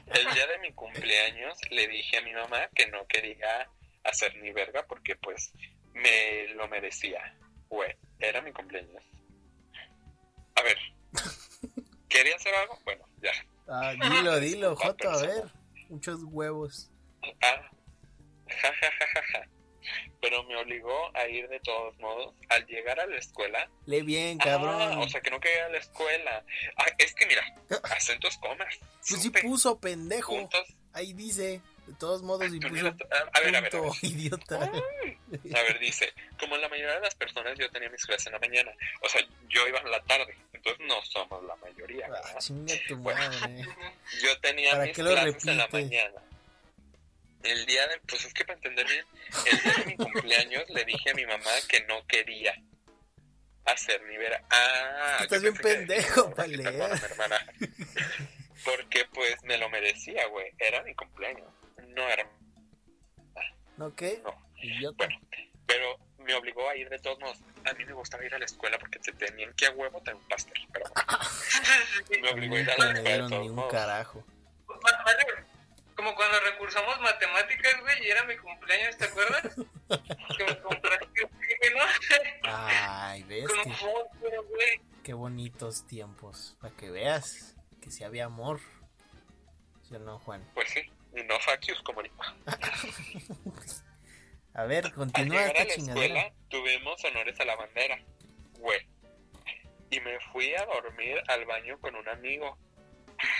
[0.07, 3.69] el día de mi cumpleaños le dije a mi mamá que no quería
[4.03, 5.51] hacer ni verga porque pues
[5.93, 7.37] me lo merecía.
[7.67, 9.03] Güey, era mi cumpleaños.
[10.55, 10.77] A ver,
[12.09, 12.79] ¿quería hacer algo?
[12.85, 13.31] Bueno, ya.
[13.67, 15.43] Ah, dilo, dilo, Joto, a ver.
[15.89, 16.89] Muchos huevos.
[17.41, 17.69] Ah.
[20.21, 22.33] Pero me obligó a ir de todos modos.
[22.49, 24.97] Al llegar a la escuela, Lee bien, Ah, cabrón.
[24.97, 26.43] o sea que no quería ir a la escuela.
[26.77, 27.43] Ah, es que mira,
[27.95, 28.73] acentos comas.
[29.07, 30.33] pues sí puso pendejo.
[30.35, 30.75] puntos.
[30.93, 31.61] Ahí dice.
[31.85, 32.95] De todos modos, y puso a, ver,
[33.31, 33.69] a ver, a ver.
[33.69, 34.55] punto, idiota.
[34.55, 38.39] A ver, dice, como la mayoría de las personas, yo tenía mis clases en la
[38.39, 38.71] mañana.
[39.03, 40.35] O sea, yo iba en la tarde.
[40.65, 42.07] Entonces no somos la mayoría.
[42.11, 42.39] Ah,
[42.87, 43.19] tu Bueno.
[43.19, 43.65] madre.
[44.23, 46.21] Yo tenía ¿Para mis clases en la mañana.
[47.43, 49.05] El día de, pues es que para entender bien,
[49.51, 52.55] el día de mi cumpleaños le dije a mi mamá que no quería
[53.65, 54.41] hacer ni ver.
[54.49, 57.45] Ah, Estás bien pendejo perdóname, hermana.
[58.63, 60.51] Porque pues me lo merecía, güey.
[60.57, 61.47] Era mi cumpleaños.
[61.89, 62.27] No era.
[63.77, 64.21] ¿No qué?
[64.23, 64.33] No.
[64.97, 65.19] Bueno,
[65.67, 67.37] pero me obligó a ir de todos modos.
[67.65, 70.15] A mí me gustaba ir a la escuela porque te tenían que a huevo tener
[70.21, 70.53] un pastel.
[70.73, 73.71] Pero bueno, me A obligó a ir a la escuela de todos ni un modos.
[73.71, 74.23] carajo.
[75.95, 79.43] Como cuando recursamos matemáticas, güey, y era mi cumpleaños, ¿te acuerdas?
[80.37, 81.29] que me compraste un
[81.77, 81.83] ¿no?
[82.43, 84.81] Ay, ves Con que, un güey.
[85.03, 86.57] qué bonitos tiempos.
[86.59, 88.59] Para que veas que si había amor.
[89.87, 90.43] ¿Sí o no, Juan?
[90.53, 90.81] Pues sí,
[91.15, 92.35] y no facios como ahorita.
[94.55, 96.05] A ver, Al continúa llegar a esta la chingadera.
[96.19, 97.99] escuela tuvimos honores a la bandera,
[98.59, 98.87] güey.
[99.91, 102.57] Y me fui a dormir al baño con un amigo.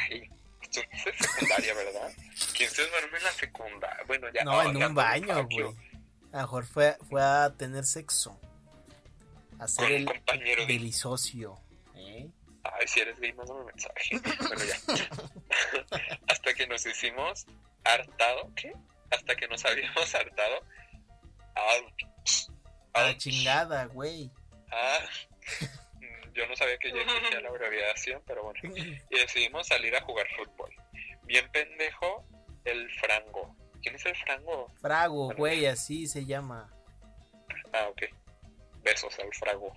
[0.10, 0.30] Ay,
[0.62, 2.12] esto es en secundaria, ¿verdad?
[2.56, 4.04] ¿Quién se duerme en la secundaria?
[4.08, 4.43] Bueno, ya.
[4.43, 5.75] No, en hablando un baño, güey.
[6.34, 8.39] A lo mejor fue, fue a tener sexo.
[9.58, 10.73] A un el compañero de...
[10.73, 11.62] delicioso.
[11.95, 12.28] ¿Eh?
[12.63, 14.19] Ay, si eres gay, mándame un mensaje.
[14.47, 16.17] Bueno, ya.
[16.28, 17.45] Hasta que nos hicimos
[17.86, 18.73] hartado, ¿qué?
[19.12, 20.62] Hasta que nos habíamos hartado.
[21.55, 22.49] Ouch.
[22.93, 24.31] A la chingada, güey.
[24.71, 24.99] Ah,
[26.33, 28.59] yo no sabía que ya existía la abreviación, pero bueno.
[29.09, 30.73] Y decidimos salir a jugar fútbol.
[31.23, 32.25] Bien pendejo,
[32.65, 33.55] el frango.
[33.81, 34.71] ¿Quién es el frango?
[34.81, 36.71] Frago, güey, así se llama.
[37.73, 38.03] Ah, ok.
[38.81, 39.73] Besos al frago.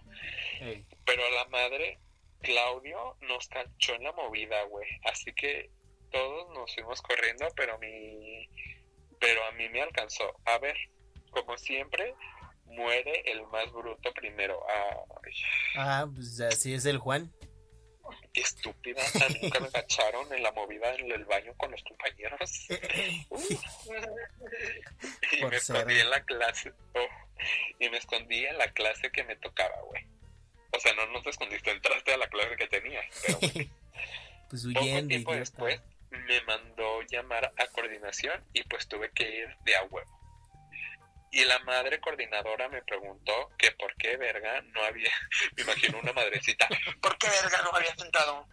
[1.04, 1.98] Pero a la madre,
[2.40, 4.88] Claudio nos cachó en la movida, güey.
[5.04, 5.70] Así que
[6.10, 8.48] todos nos fuimos corriendo, pero mí,
[9.20, 10.38] pero a mí me alcanzó.
[10.44, 10.76] A ver,
[11.30, 12.14] como siempre,
[12.64, 14.60] muere el más bruto primero.
[14.68, 15.32] Ay,
[15.76, 17.32] Ah, pues así es el Juan.
[18.32, 19.02] qué estúpida.
[19.42, 22.66] Nunca me cacharon en la movida en el baño con los compañeros.
[25.32, 26.72] Y Por me ser- escondí en la clase.
[26.94, 27.06] oh,
[27.78, 30.04] y me escondí en la clase que me tocaba, güey.
[30.72, 33.04] O sea, no, no te escondiste, entraste a la clase que tenías.
[33.26, 33.38] Pero
[34.50, 35.38] Pues poco huyendo, tiempo idiota.
[35.40, 40.17] después me mandó llamar a coordinación y pues tuve que ir de a huevo.
[41.30, 45.10] Y la madre coordinadora me preguntó que por qué verga no había,
[45.56, 46.66] me imagino una madrecita,
[47.02, 48.46] ¿por qué verga no había sentado?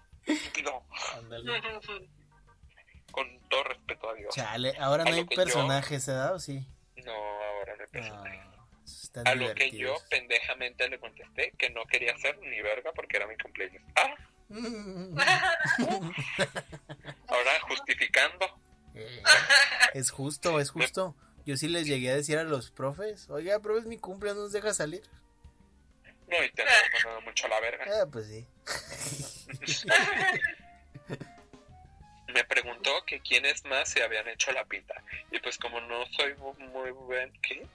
[1.14, 1.62] Ándale.
[3.12, 4.36] Con todo respeto a Dios.
[4.36, 6.34] Chale, ahora A no hay que yo- personajes, ¿verdad?
[6.36, 6.68] ¿O sí?
[6.98, 8.30] No, ahora me presenté.
[8.30, 12.92] Ah, están A lo que yo pendejamente le contesté que no quería hacer ni verga
[12.94, 13.82] porque era mi cumpleaños.
[13.96, 14.16] Ah,
[17.28, 18.60] ahora justificando.
[18.94, 19.24] Eh,
[19.94, 21.16] es justo, es justo.
[21.46, 24.52] Yo sí les llegué a decir a los profes, oiga, profe, es mi cumpleaños, ¿nos
[24.52, 25.04] deja salir?
[26.28, 27.86] No, y te han mandado mucho a la verga.
[28.02, 28.48] Ah, pues sí.
[32.34, 34.96] me preguntó que quiénes más se habían hecho la pinta.
[35.32, 36.34] Y pues como no soy
[36.74, 37.32] muy buen...
[37.42, 37.66] ¿Qué?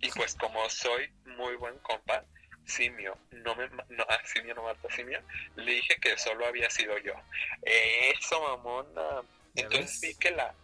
[0.00, 2.24] Y pues como soy muy buen compa,
[2.66, 3.68] Simio, no me...
[3.88, 5.22] No, ah, Simio no mata Simio,
[5.56, 7.14] le dije que solo había sido yo.
[7.62, 9.22] Eso, mamona.
[9.54, 10.00] ¿Ya Entonces ves?
[10.00, 10.54] vi que la,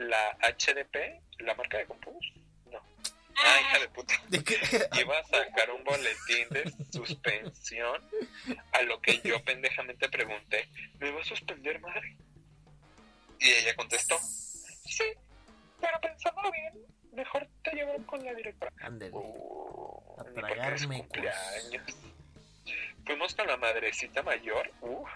[0.00, 2.32] la HDP, la marca de compus,
[2.70, 2.80] no.
[3.36, 4.14] Ah, hija de puta.
[4.28, 4.56] ¿De qué?
[4.98, 8.02] Iba a sacar un boletín de suspensión,
[8.72, 12.16] a lo que yo pendejamente pregunté, ¿me va a suspender, madre?
[13.40, 15.04] Y ella contestó, sí,
[15.80, 18.72] pero pensándolo bien, mejor te llevo con la directora.
[18.80, 19.12] Ándale.
[19.12, 21.96] Uh, A tragarme, cumpleaños.
[23.04, 25.08] Fuimos con la madrecita mayor, uf,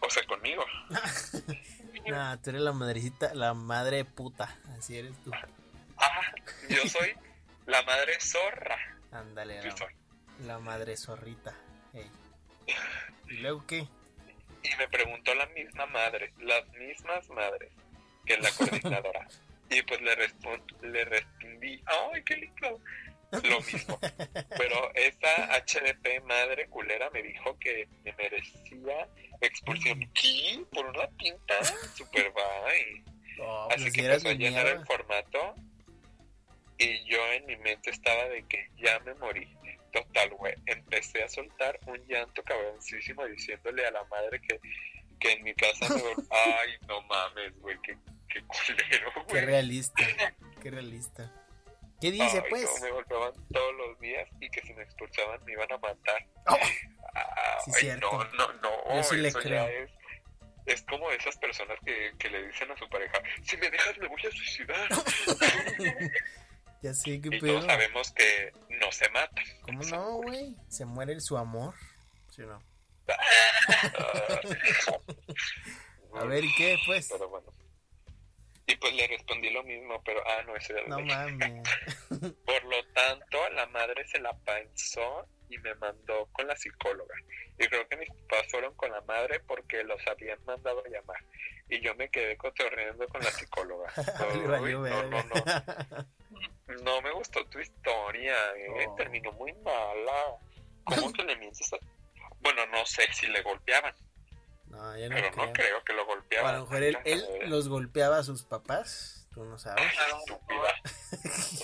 [0.00, 0.64] o sea, conmigo.
[2.08, 4.56] Nah, tú eres la madrecita, la madre puta.
[4.78, 5.30] Así eres tú.
[5.96, 6.32] Ah,
[6.68, 7.14] yo soy
[7.66, 8.76] la madre zorra.
[9.12, 9.94] Ándale, la, soy.
[10.46, 11.54] la madre zorrita.
[13.28, 13.86] ¿Y luego qué?
[14.62, 17.70] Y me preguntó la misma madre, las mismas madres
[18.26, 19.26] que la coordinadora.
[19.70, 22.80] y pues le, respon- le respondí, ¡ay, qué lindo!
[23.44, 23.98] Lo mismo.
[24.56, 29.08] Pero esa HDP madre culera me dijo que me merecía
[29.40, 30.00] expulsión.
[30.14, 30.64] ¿Qué?
[30.72, 31.62] Por una pinta.
[31.94, 33.04] Super bye.
[33.42, 35.54] Oh, Así pues que empezó a llenar el formato
[36.78, 39.48] y yo en mi mente estaba de que ya me morí.
[39.92, 40.54] Total, güey.
[40.66, 44.60] Empecé a soltar un llanto cabroncísimo diciéndole a la madre que,
[45.18, 46.00] que en mi casa me
[46.30, 47.96] Ay, no mames, güey, qué,
[48.28, 49.44] qué culero, Qué güey.
[49.46, 50.06] realista.
[50.62, 51.32] Qué realista.
[52.00, 52.64] ¿Qué dice, Ay, pues?
[52.80, 56.26] no, me golpeaban todos los días y que si me expulsaban me iban a matar.
[56.46, 56.70] Oh, Ay,
[57.66, 58.10] Sí, cierto.
[58.10, 58.94] no, no, no.
[58.96, 59.66] Yo sí le eso creo.
[59.66, 59.90] ya es.
[60.66, 64.06] Es como esas personas que, que le dicen a su pareja, si me dejas me
[64.08, 64.88] voy a suicidar.
[66.82, 67.54] ya sé qué Y pedo.
[67.54, 69.44] todos sabemos que no se matan.
[69.62, 70.56] ¿Cómo no, güey?
[70.68, 71.74] Se muere su amor.
[72.30, 72.62] ¿Sí no?
[76.14, 77.08] A ver, ¿y qué, pues?
[77.10, 77.52] Pero bueno.
[78.70, 81.68] Y pues le respondí lo mismo, pero ah, no, ese era No mames.
[82.46, 87.14] Por lo tanto, la madre se la pensó y me mandó con la psicóloga.
[87.58, 91.18] Y creo que mis papás fueron con la madre porque los habían mandado a llamar.
[91.68, 93.92] Y yo me quedé cotorreando con la psicóloga.
[94.60, 95.44] Uy, no, no, no.
[95.44, 96.06] verga.
[96.84, 98.86] No me gustó tu historia, ¿eh?
[98.86, 98.94] Oh.
[98.94, 100.38] terminó muy mala.
[100.84, 101.68] ¿Cómo que le mientes?
[102.38, 103.94] Bueno, no sé si le golpeaban,
[104.70, 105.46] No, yo no pero creo.
[105.46, 106.54] no creo que lo O golpeaban.
[106.54, 106.96] a lo mejor él,
[107.46, 109.28] los golpeaba a sus papás.
[109.32, 109.84] Tú no sabes.
[110.18, 110.74] Estúpida.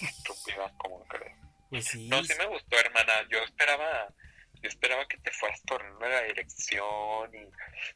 [0.00, 1.36] Estúpida, ¿cómo crees?
[1.70, 2.08] Pues sí.
[2.08, 3.12] No, sí me gustó, hermana.
[3.30, 4.08] Yo esperaba,
[4.62, 7.46] yo esperaba que te fueras tornando la dirección y...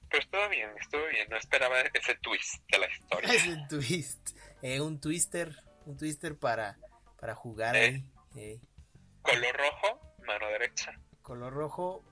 [0.09, 1.29] Pero estuvo bien, estuvo bien.
[1.31, 3.29] No esperaba ese twist de la historia.
[3.35, 4.31] Ese twist.
[4.63, 5.55] Eh, un twister.
[5.87, 6.79] Un twister para,
[7.21, 7.81] para jugar Eh.
[7.81, 8.05] ahí.
[8.37, 8.61] Eh.
[9.23, 10.93] Color rojo, mano derecha.
[11.23, 12.05] Color rojo,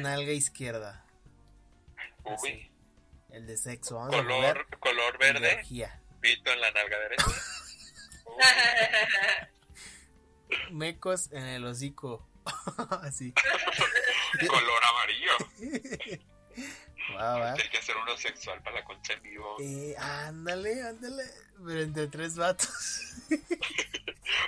[0.00, 1.05] nalga izquierda.
[2.42, 2.70] Uy.
[3.30, 3.96] El de sexo.
[3.96, 4.66] Vamos a jugar.
[4.66, 6.00] Color, color verde, biología.
[6.20, 7.24] pito en la nalga derecha.
[10.70, 12.28] Mecos en el hocico.
[13.02, 13.32] Así.
[14.48, 15.32] color amarillo.
[17.18, 19.56] Hay que hacer uno sexual para la concha en vivo.
[19.60, 21.22] Eh, ándale, ándale.
[21.64, 22.68] Pero entre tres vatos.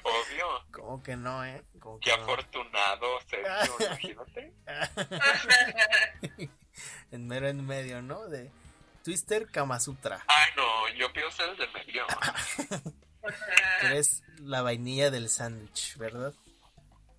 [0.03, 0.67] Obvio.
[0.73, 1.63] Como que no, ¿eh?
[1.79, 2.23] Como Qué que no.
[2.25, 4.53] afortunado, Sergio, imagínate.
[7.11, 8.27] En mero en medio, ¿no?
[8.27, 8.51] De
[9.05, 10.25] Twister Kama Sutra.
[10.29, 12.07] Ay, no, yo pido ser el de medio.
[13.83, 16.35] Eres la vainilla del sándwich, ¿verdad?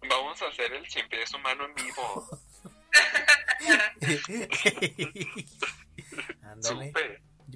[0.08, 2.30] Vamos a hacer el cien pies humano en vivo.
[6.44, 6.94] Ándale.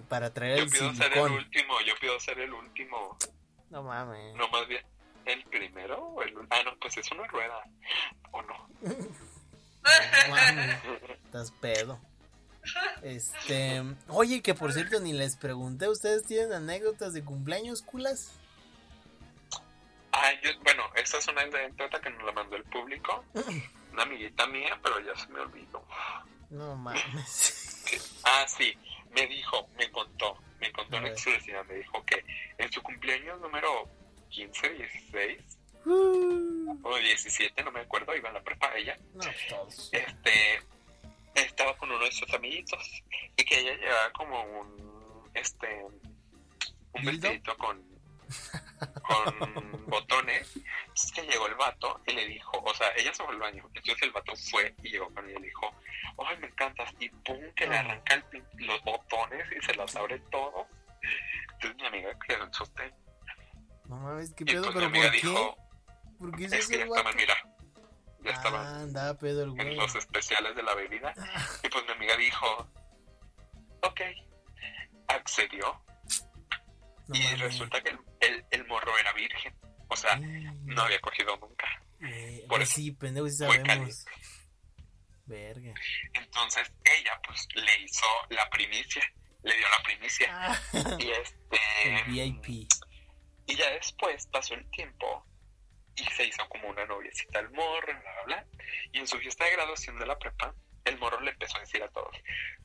[0.10, 3.18] Para traer Yo el pido ser el último, yo pido ser el último.
[3.70, 4.36] No mames.
[4.36, 4.84] No, más bien,
[5.26, 6.48] ¿el primero o el último?
[6.52, 7.64] Ah, no, pues es una rueda.
[8.32, 8.70] ¿O no?
[9.84, 10.78] No mames.
[11.26, 12.00] Estás pedo.
[13.02, 13.82] Este.
[14.08, 15.90] Oye, que por cierto, ni les pregunté.
[15.90, 18.32] ¿Ustedes tienen anécdotas de cumpleaños, culas?
[20.12, 23.26] Ah, yo, bueno, esta es una anécdota que nos la mandó el público.
[23.92, 25.84] Una amiguita mía, pero ya se me olvidó.
[26.50, 27.82] No mames.
[28.24, 28.74] Ah, sí,
[29.14, 31.64] me dijo, me contó, me contó una exclusiva.
[31.64, 32.24] Me dijo que
[32.58, 33.90] en su cumpleaños número
[34.30, 35.40] 15, 16
[35.86, 38.98] Uh, o 17, no me acuerdo, iba a la prepa ella.
[39.16, 39.90] no, pues todos.
[39.92, 40.62] este
[41.36, 43.04] estaba con uno de sus amiguitos
[43.36, 45.84] y que ella llevaba como un este
[46.94, 47.84] un vestidito con
[49.02, 53.34] con botones entonces que llegó el vato y le dijo o sea ella se fue
[53.34, 55.74] al baño entonces el vato fue y llegó con ella y le dijo
[56.28, 58.26] ay me encantas y pum que le arranca el
[58.66, 60.68] los botones y se los abre todo
[61.54, 62.94] entonces mi amiga quedó en sostén
[63.86, 64.64] No mames, ¿qué pedo?
[64.64, 65.18] pues mi ¿Pero amiga por qué?
[65.28, 65.58] dijo
[66.20, 67.10] ¿Por qué se es que ya guapo?
[67.16, 67.36] mira
[68.24, 71.14] ya estaban Ah, andaba pedo el en los especiales de la bebida.
[71.64, 72.68] Y pues mi amiga dijo,
[73.84, 74.02] ok,
[75.08, 75.82] accedió.
[77.08, 77.40] No y mames.
[77.42, 79.54] resulta que el, el, el morro era virgen.
[79.90, 81.68] O sea, Mm, no había cogido nunca.
[82.02, 84.06] eh, por pues eso sí, pendejo, sí sabemos.
[85.26, 85.74] Verga.
[86.14, 89.02] Entonces ella pues le hizo la primicia,
[89.44, 90.28] le dio la primicia.
[90.32, 90.60] Ah,
[91.00, 91.60] Y este...
[91.86, 92.68] el VIP.
[93.46, 95.26] Y ya después pasó el tiempo
[95.96, 98.46] y se hizo como una noviecita al morro, bla, bla, bla.
[98.92, 100.54] Y en su fiesta de graduación de la prepa,
[100.86, 102.16] el morro le empezó a decir a todos,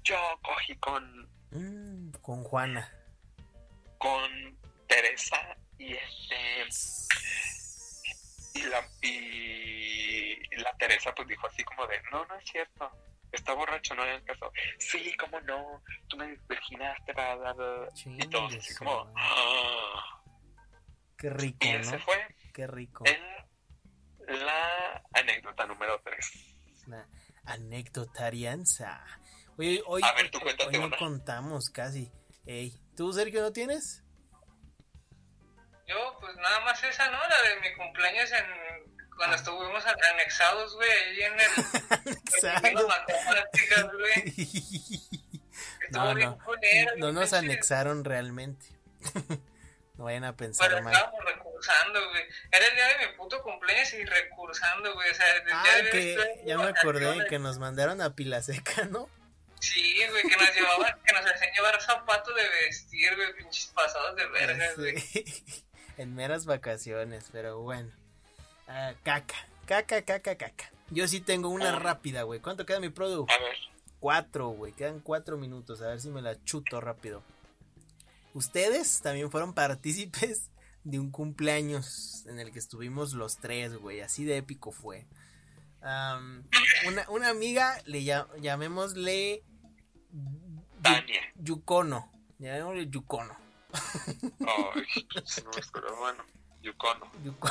[0.04, 2.92] yo cogí con Mm, con Juana.
[3.98, 6.68] con Teresa y este
[8.54, 12.90] y la y la Teresa pues dijo así como de, no, no es cierto,
[13.32, 14.52] está borracho, no hagan caso.
[14.78, 17.88] Sí, cómo no, tú me virginaste, bla, bla, bla.
[18.04, 20.22] Y todos así como, "Ah".
[21.16, 22.02] Qué rico, Y ese ¿no?
[22.04, 22.26] fue
[22.58, 23.04] Qué rico.
[23.06, 26.32] el, la anécdota número 3.
[26.88, 27.08] Una
[27.44, 29.00] anecdotarianza.
[29.56, 30.96] Oye, hoy, A ver, tú cuéntate hoy no una.
[30.96, 32.10] contamos casi.
[32.46, 34.02] Ey, ¿tú, Sergio, no tienes?
[35.86, 37.18] Yo, pues nada más esa, ¿no?
[37.28, 38.98] La de mi cumpleaños en.
[39.16, 41.38] Cuando estuvimos an- anexados, güey, ahí en el.
[42.64, 44.34] En güey.
[45.84, 46.38] Estuvo No, bien no.
[46.44, 48.66] culero, No nos anexaron realmente.
[49.98, 50.92] no vayan a Pero pensar mal.
[50.94, 52.22] estábamos recursando, güey.
[52.52, 55.10] Era el día de mi puto cumpleaños y recursando, güey.
[55.10, 58.14] O sea, el Ah, día de que esto, ya me acordé que nos mandaron a
[58.14, 59.08] Pila Seca, ¿no?
[59.60, 64.14] Sí, güey, que nos llevaban, que nos hacían llevar zapatos de vestir, güey, pinches pasados
[64.16, 64.96] de vergas, güey.
[64.98, 65.64] Sí.
[65.98, 67.90] en meras vacaciones, pero bueno.
[68.68, 69.34] Ah, caca,
[69.66, 70.70] caca, caca, caca.
[70.90, 71.78] Yo sí tengo una Ah.
[71.80, 72.38] rápida, güey.
[72.38, 73.26] ¿Cuánto queda mi produ?
[73.28, 73.56] A ver,
[74.00, 74.72] Cuatro, güey.
[74.74, 75.82] Quedan cuatro minutos.
[75.82, 77.24] A ver si me la chuto rápido.
[78.34, 80.50] Ustedes también fueron partícipes
[80.84, 84.00] de un cumpleaños en el que estuvimos los tres, güey.
[84.00, 85.06] Así de épico fue.
[85.80, 89.42] Una, una amiga, le llam- llamémosle
[90.82, 91.20] Tania.
[91.36, 92.10] Yukono.
[92.38, 93.36] Llamémosle Yukono.
[93.72, 96.24] Ay, sí, no me acuerdo, bueno,
[96.62, 97.10] Yukono.
[97.24, 97.50] Yuko-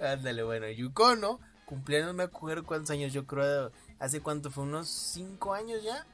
[0.00, 4.64] Ándale, bueno, Yukono, cumpleaños, me acuerdo cuántos años, yo creo, ¿hace cuánto fue?
[4.64, 6.06] ¿Unos cinco años ya?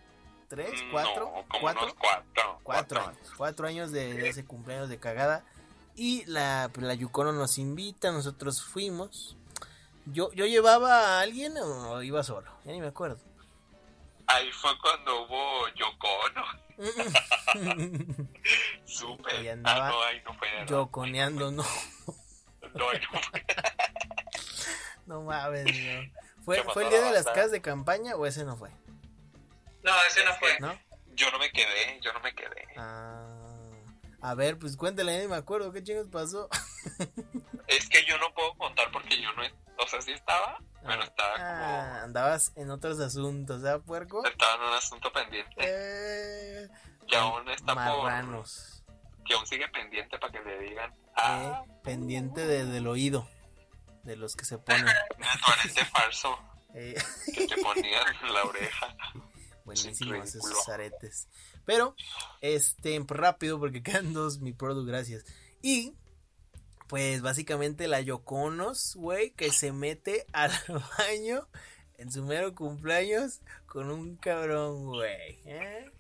[0.49, 0.83] ¿Tres?
[0.91, 1.33] ¿Cuatro?
[1.35, 1.83] No, como ¿Cuatro?
[1.85, 2.61] unos cuatro.
[2.63, 3.33] Cuatro años.
[3.37, 5.45] Cuatro años de, de ese cumpleaños de cagada.
[5.97, 9.37] Y la, la Yukono nos invita, nosotros fuimos.
[10.07, 13.19] Yo, yo llevaba a alguien o iba solo, ya ni me acuerdo.
[14.27, 16.45] Ahí fue cuando hubo Yokono.
[18.85, 19.35] Súper.
[19.35, 20.49] Ahí andaba ah, no, ahí no fue.
[20.61, 20.67] no.
[20.67, 21.65] Yoconeando, no,
[22.75, 23.45] No, ahí no fue.
[25.07, 26.25] no mames, no.
[26.45, 28.71] ¿Fue, ¿Fue el día de las casas de campaña o ese no fue?
[29.85, 30.59] No, ese no fue.
[30.61, 30.77] ¿No?
[31.15, 32.67] Yo no me quedé, yo no me quedé.
[32.77, 33.71] Ah,
[34.23, 36.49] a ver, pues cuéntale, ya ni me acuerdo qué chingos pasó.
[37.67, 39.43] Es que yo no puedo contar porque yo no.
[39.79, 44.19] O sea, sí estaba, pero estaba Ah, andabas en otros asuntos, ¿ah, puerco?
[44.19, 44.29] como.
[44.29, 45.55] Estaba en un asunto pendiente.
[45.59, 46.69] Eh,
[47.09, 48.05] Que aún está por.
[48.05, 48.85] marranos.
[49.27, 50.93] Que aún sigue pendiente para que le digan.
[50.93, 53.27] Eh, Ah, pendiente de- del oído,
[54.03, 54.87] de los que se ponen.
[55.47, 56.39] parece falso.
[56.75, 56.95] Eh,
[57.35, 58.95] Que te ponían en la oreja.
[59.65, 59.99] buenísimos
[60.33, 60.53] ridículo.
[60.53, 61.29] esos aretes.
[61.65, 61.97] Pero,
[62.41, 65.25] este, rápido porque quedan dos, mi produ, gracias.
[65.63, 65.95] Y,
[66.89, 70.51] pues básicamente la Yoconos, güey, que se mete al
[70.99, 71.49] baño
[71.97, 75.39] en su mero cumpleaños con un cabrón, güey.
[75.47, 75.91] ¿eh?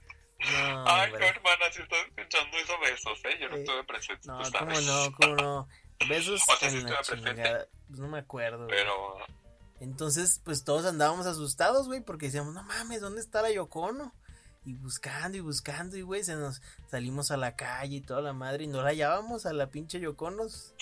[0.41, 1.27] No, Ay, hombre.
[1.29, 3.39] hermana, si estás escuchando esos besos, ¿eh?
[3.41, 4.87] Yo no Eh, estuve presente, No, tú cómo sabes.
[4.87, 5.69] no, cómo no.
[6.09, 7.67] Besos O sea, sí la presente.
[7.89, 8.67] Pues no me acuerdo.
[8.67, 8.79] güey.
[9.85, 14.15] Entonces, pues todos andábamos asustados, güey, porque decíamos, no mames, ¿dónde está la Yocono?
[14.65, 18.33] Y buscando y buscando, y güey, se nos salimos a la calle y toda la
[18.33, 20.73] madre, y no la hallábamos a la pinche Yoconos.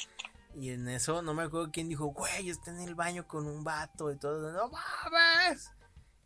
[0.54, 3.64] Y en eso, no me acuerdo quién dijo, güey, está en el baño con un
[3.64, 5.70] vato y todo, no mames.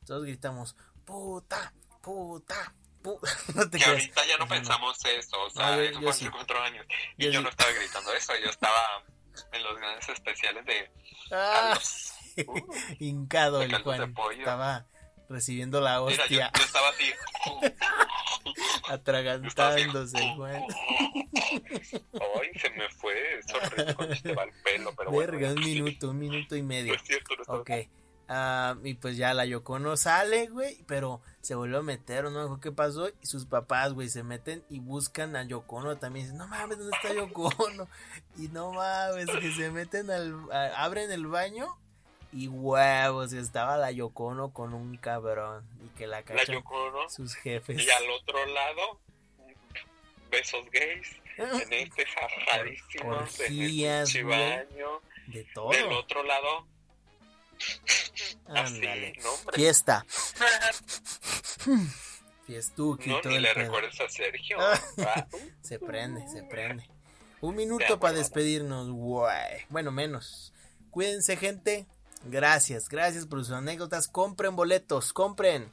[0.05, 1.73] Todos gritamos, puta,
[2.03, 3.31] puta, puta.
[3.55, 3.89] no te que creas.
[3.89, 6.85] ahorita ya no pensamos eso, o sea, No, yo- eso fue hace cuatro años.
[7.17, 7.45] Y Yo yo, sí.
[7.45, 8.83] no estaba gritando eso, yo estaba
[9.53, 10.91] en los grandes especiales de
[11.31, 12.06] Ah, Carlos.
[12.47, 12.61] Uh,
[12.99, 14.15] hincado el Juan.
[14.39, 14.87] Estaba
[15.29, 17.13] recibiendo la mira, yo, hostia, yo estaba así.
[18.89, 20.63] atragantándose el Juan.
[21.33, 23.15] Ay, se me fue.
[23.97, 25.39] Con este el pelo, pero bueno.
[25.53, 26.95] Un minuto, un minuto y No medio.
[26.95, 27.71] es cierto, no Ok.
[28.29, 32.73] Ah, y pues ya la Yocono sale, güey, pero se vuelve a meter, no qué
[32.73, 36.77] pasó, y sus papás, güey, se meten y buscan a Yocono también, dicen, no mames,
[36.77, 37.89] ¿dónde está Yocono?
[38.37, 41.69] Y no mames, que se meten al, a- abren el baño,
[42.33, 47.09] y huevos, estaba la Yocono con un cabrón, y que la La cachan Ono.
[47.09, 47.81] sus jefes.
[47.83, 49.01] Y al otro lado,
[50.31, 51.17] besos gays.
[51.39, 52.07] En este
[52.95, 54.39] en Orgías, este güey.
[54.39, 55.01] baño.
[55.27, 55.71] De Del todo.
[55.99, 56.67] otro lado,
[58.47, 59.13] Ándale.
[59.23, 59.31] no.
[59.53, 60.07] Fiesta.
[62.47, 64.57] Fiestuki No, ni le recuerdes a Sergio.
[65.63, 66.89] Se prende, se prende.
[67.41, 69.67] Un minuto para despedirnos, güey.
[69.69, 70.53] Bueno, menos.
[70.91, 71.87] Cuídense, gente.
[72.31, 74.09] Gracias, gracias por sus anécdotas.
[74.09, 75.71] Compren boletos, compren.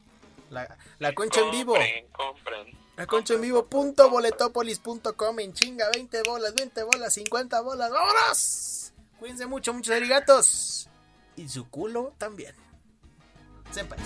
[0.49, 1.75] La, la concha en vivo.
[2.11, 2.77] compren.
[2.95, 3.65] La concha en vivo.
[3.65, 5.89] Punto boletopolis.com en chinga.
[5.93, 7.91] 20 bolas, 20 bolas, 50 bolas.
[7.91, 8.93] ¡Vámonos!
[9.19, 10.89] Cuídense mucho, muchos arigatos.
[11.35, 12.55] Y su culo también.
[13.71, 13.99] Sepas.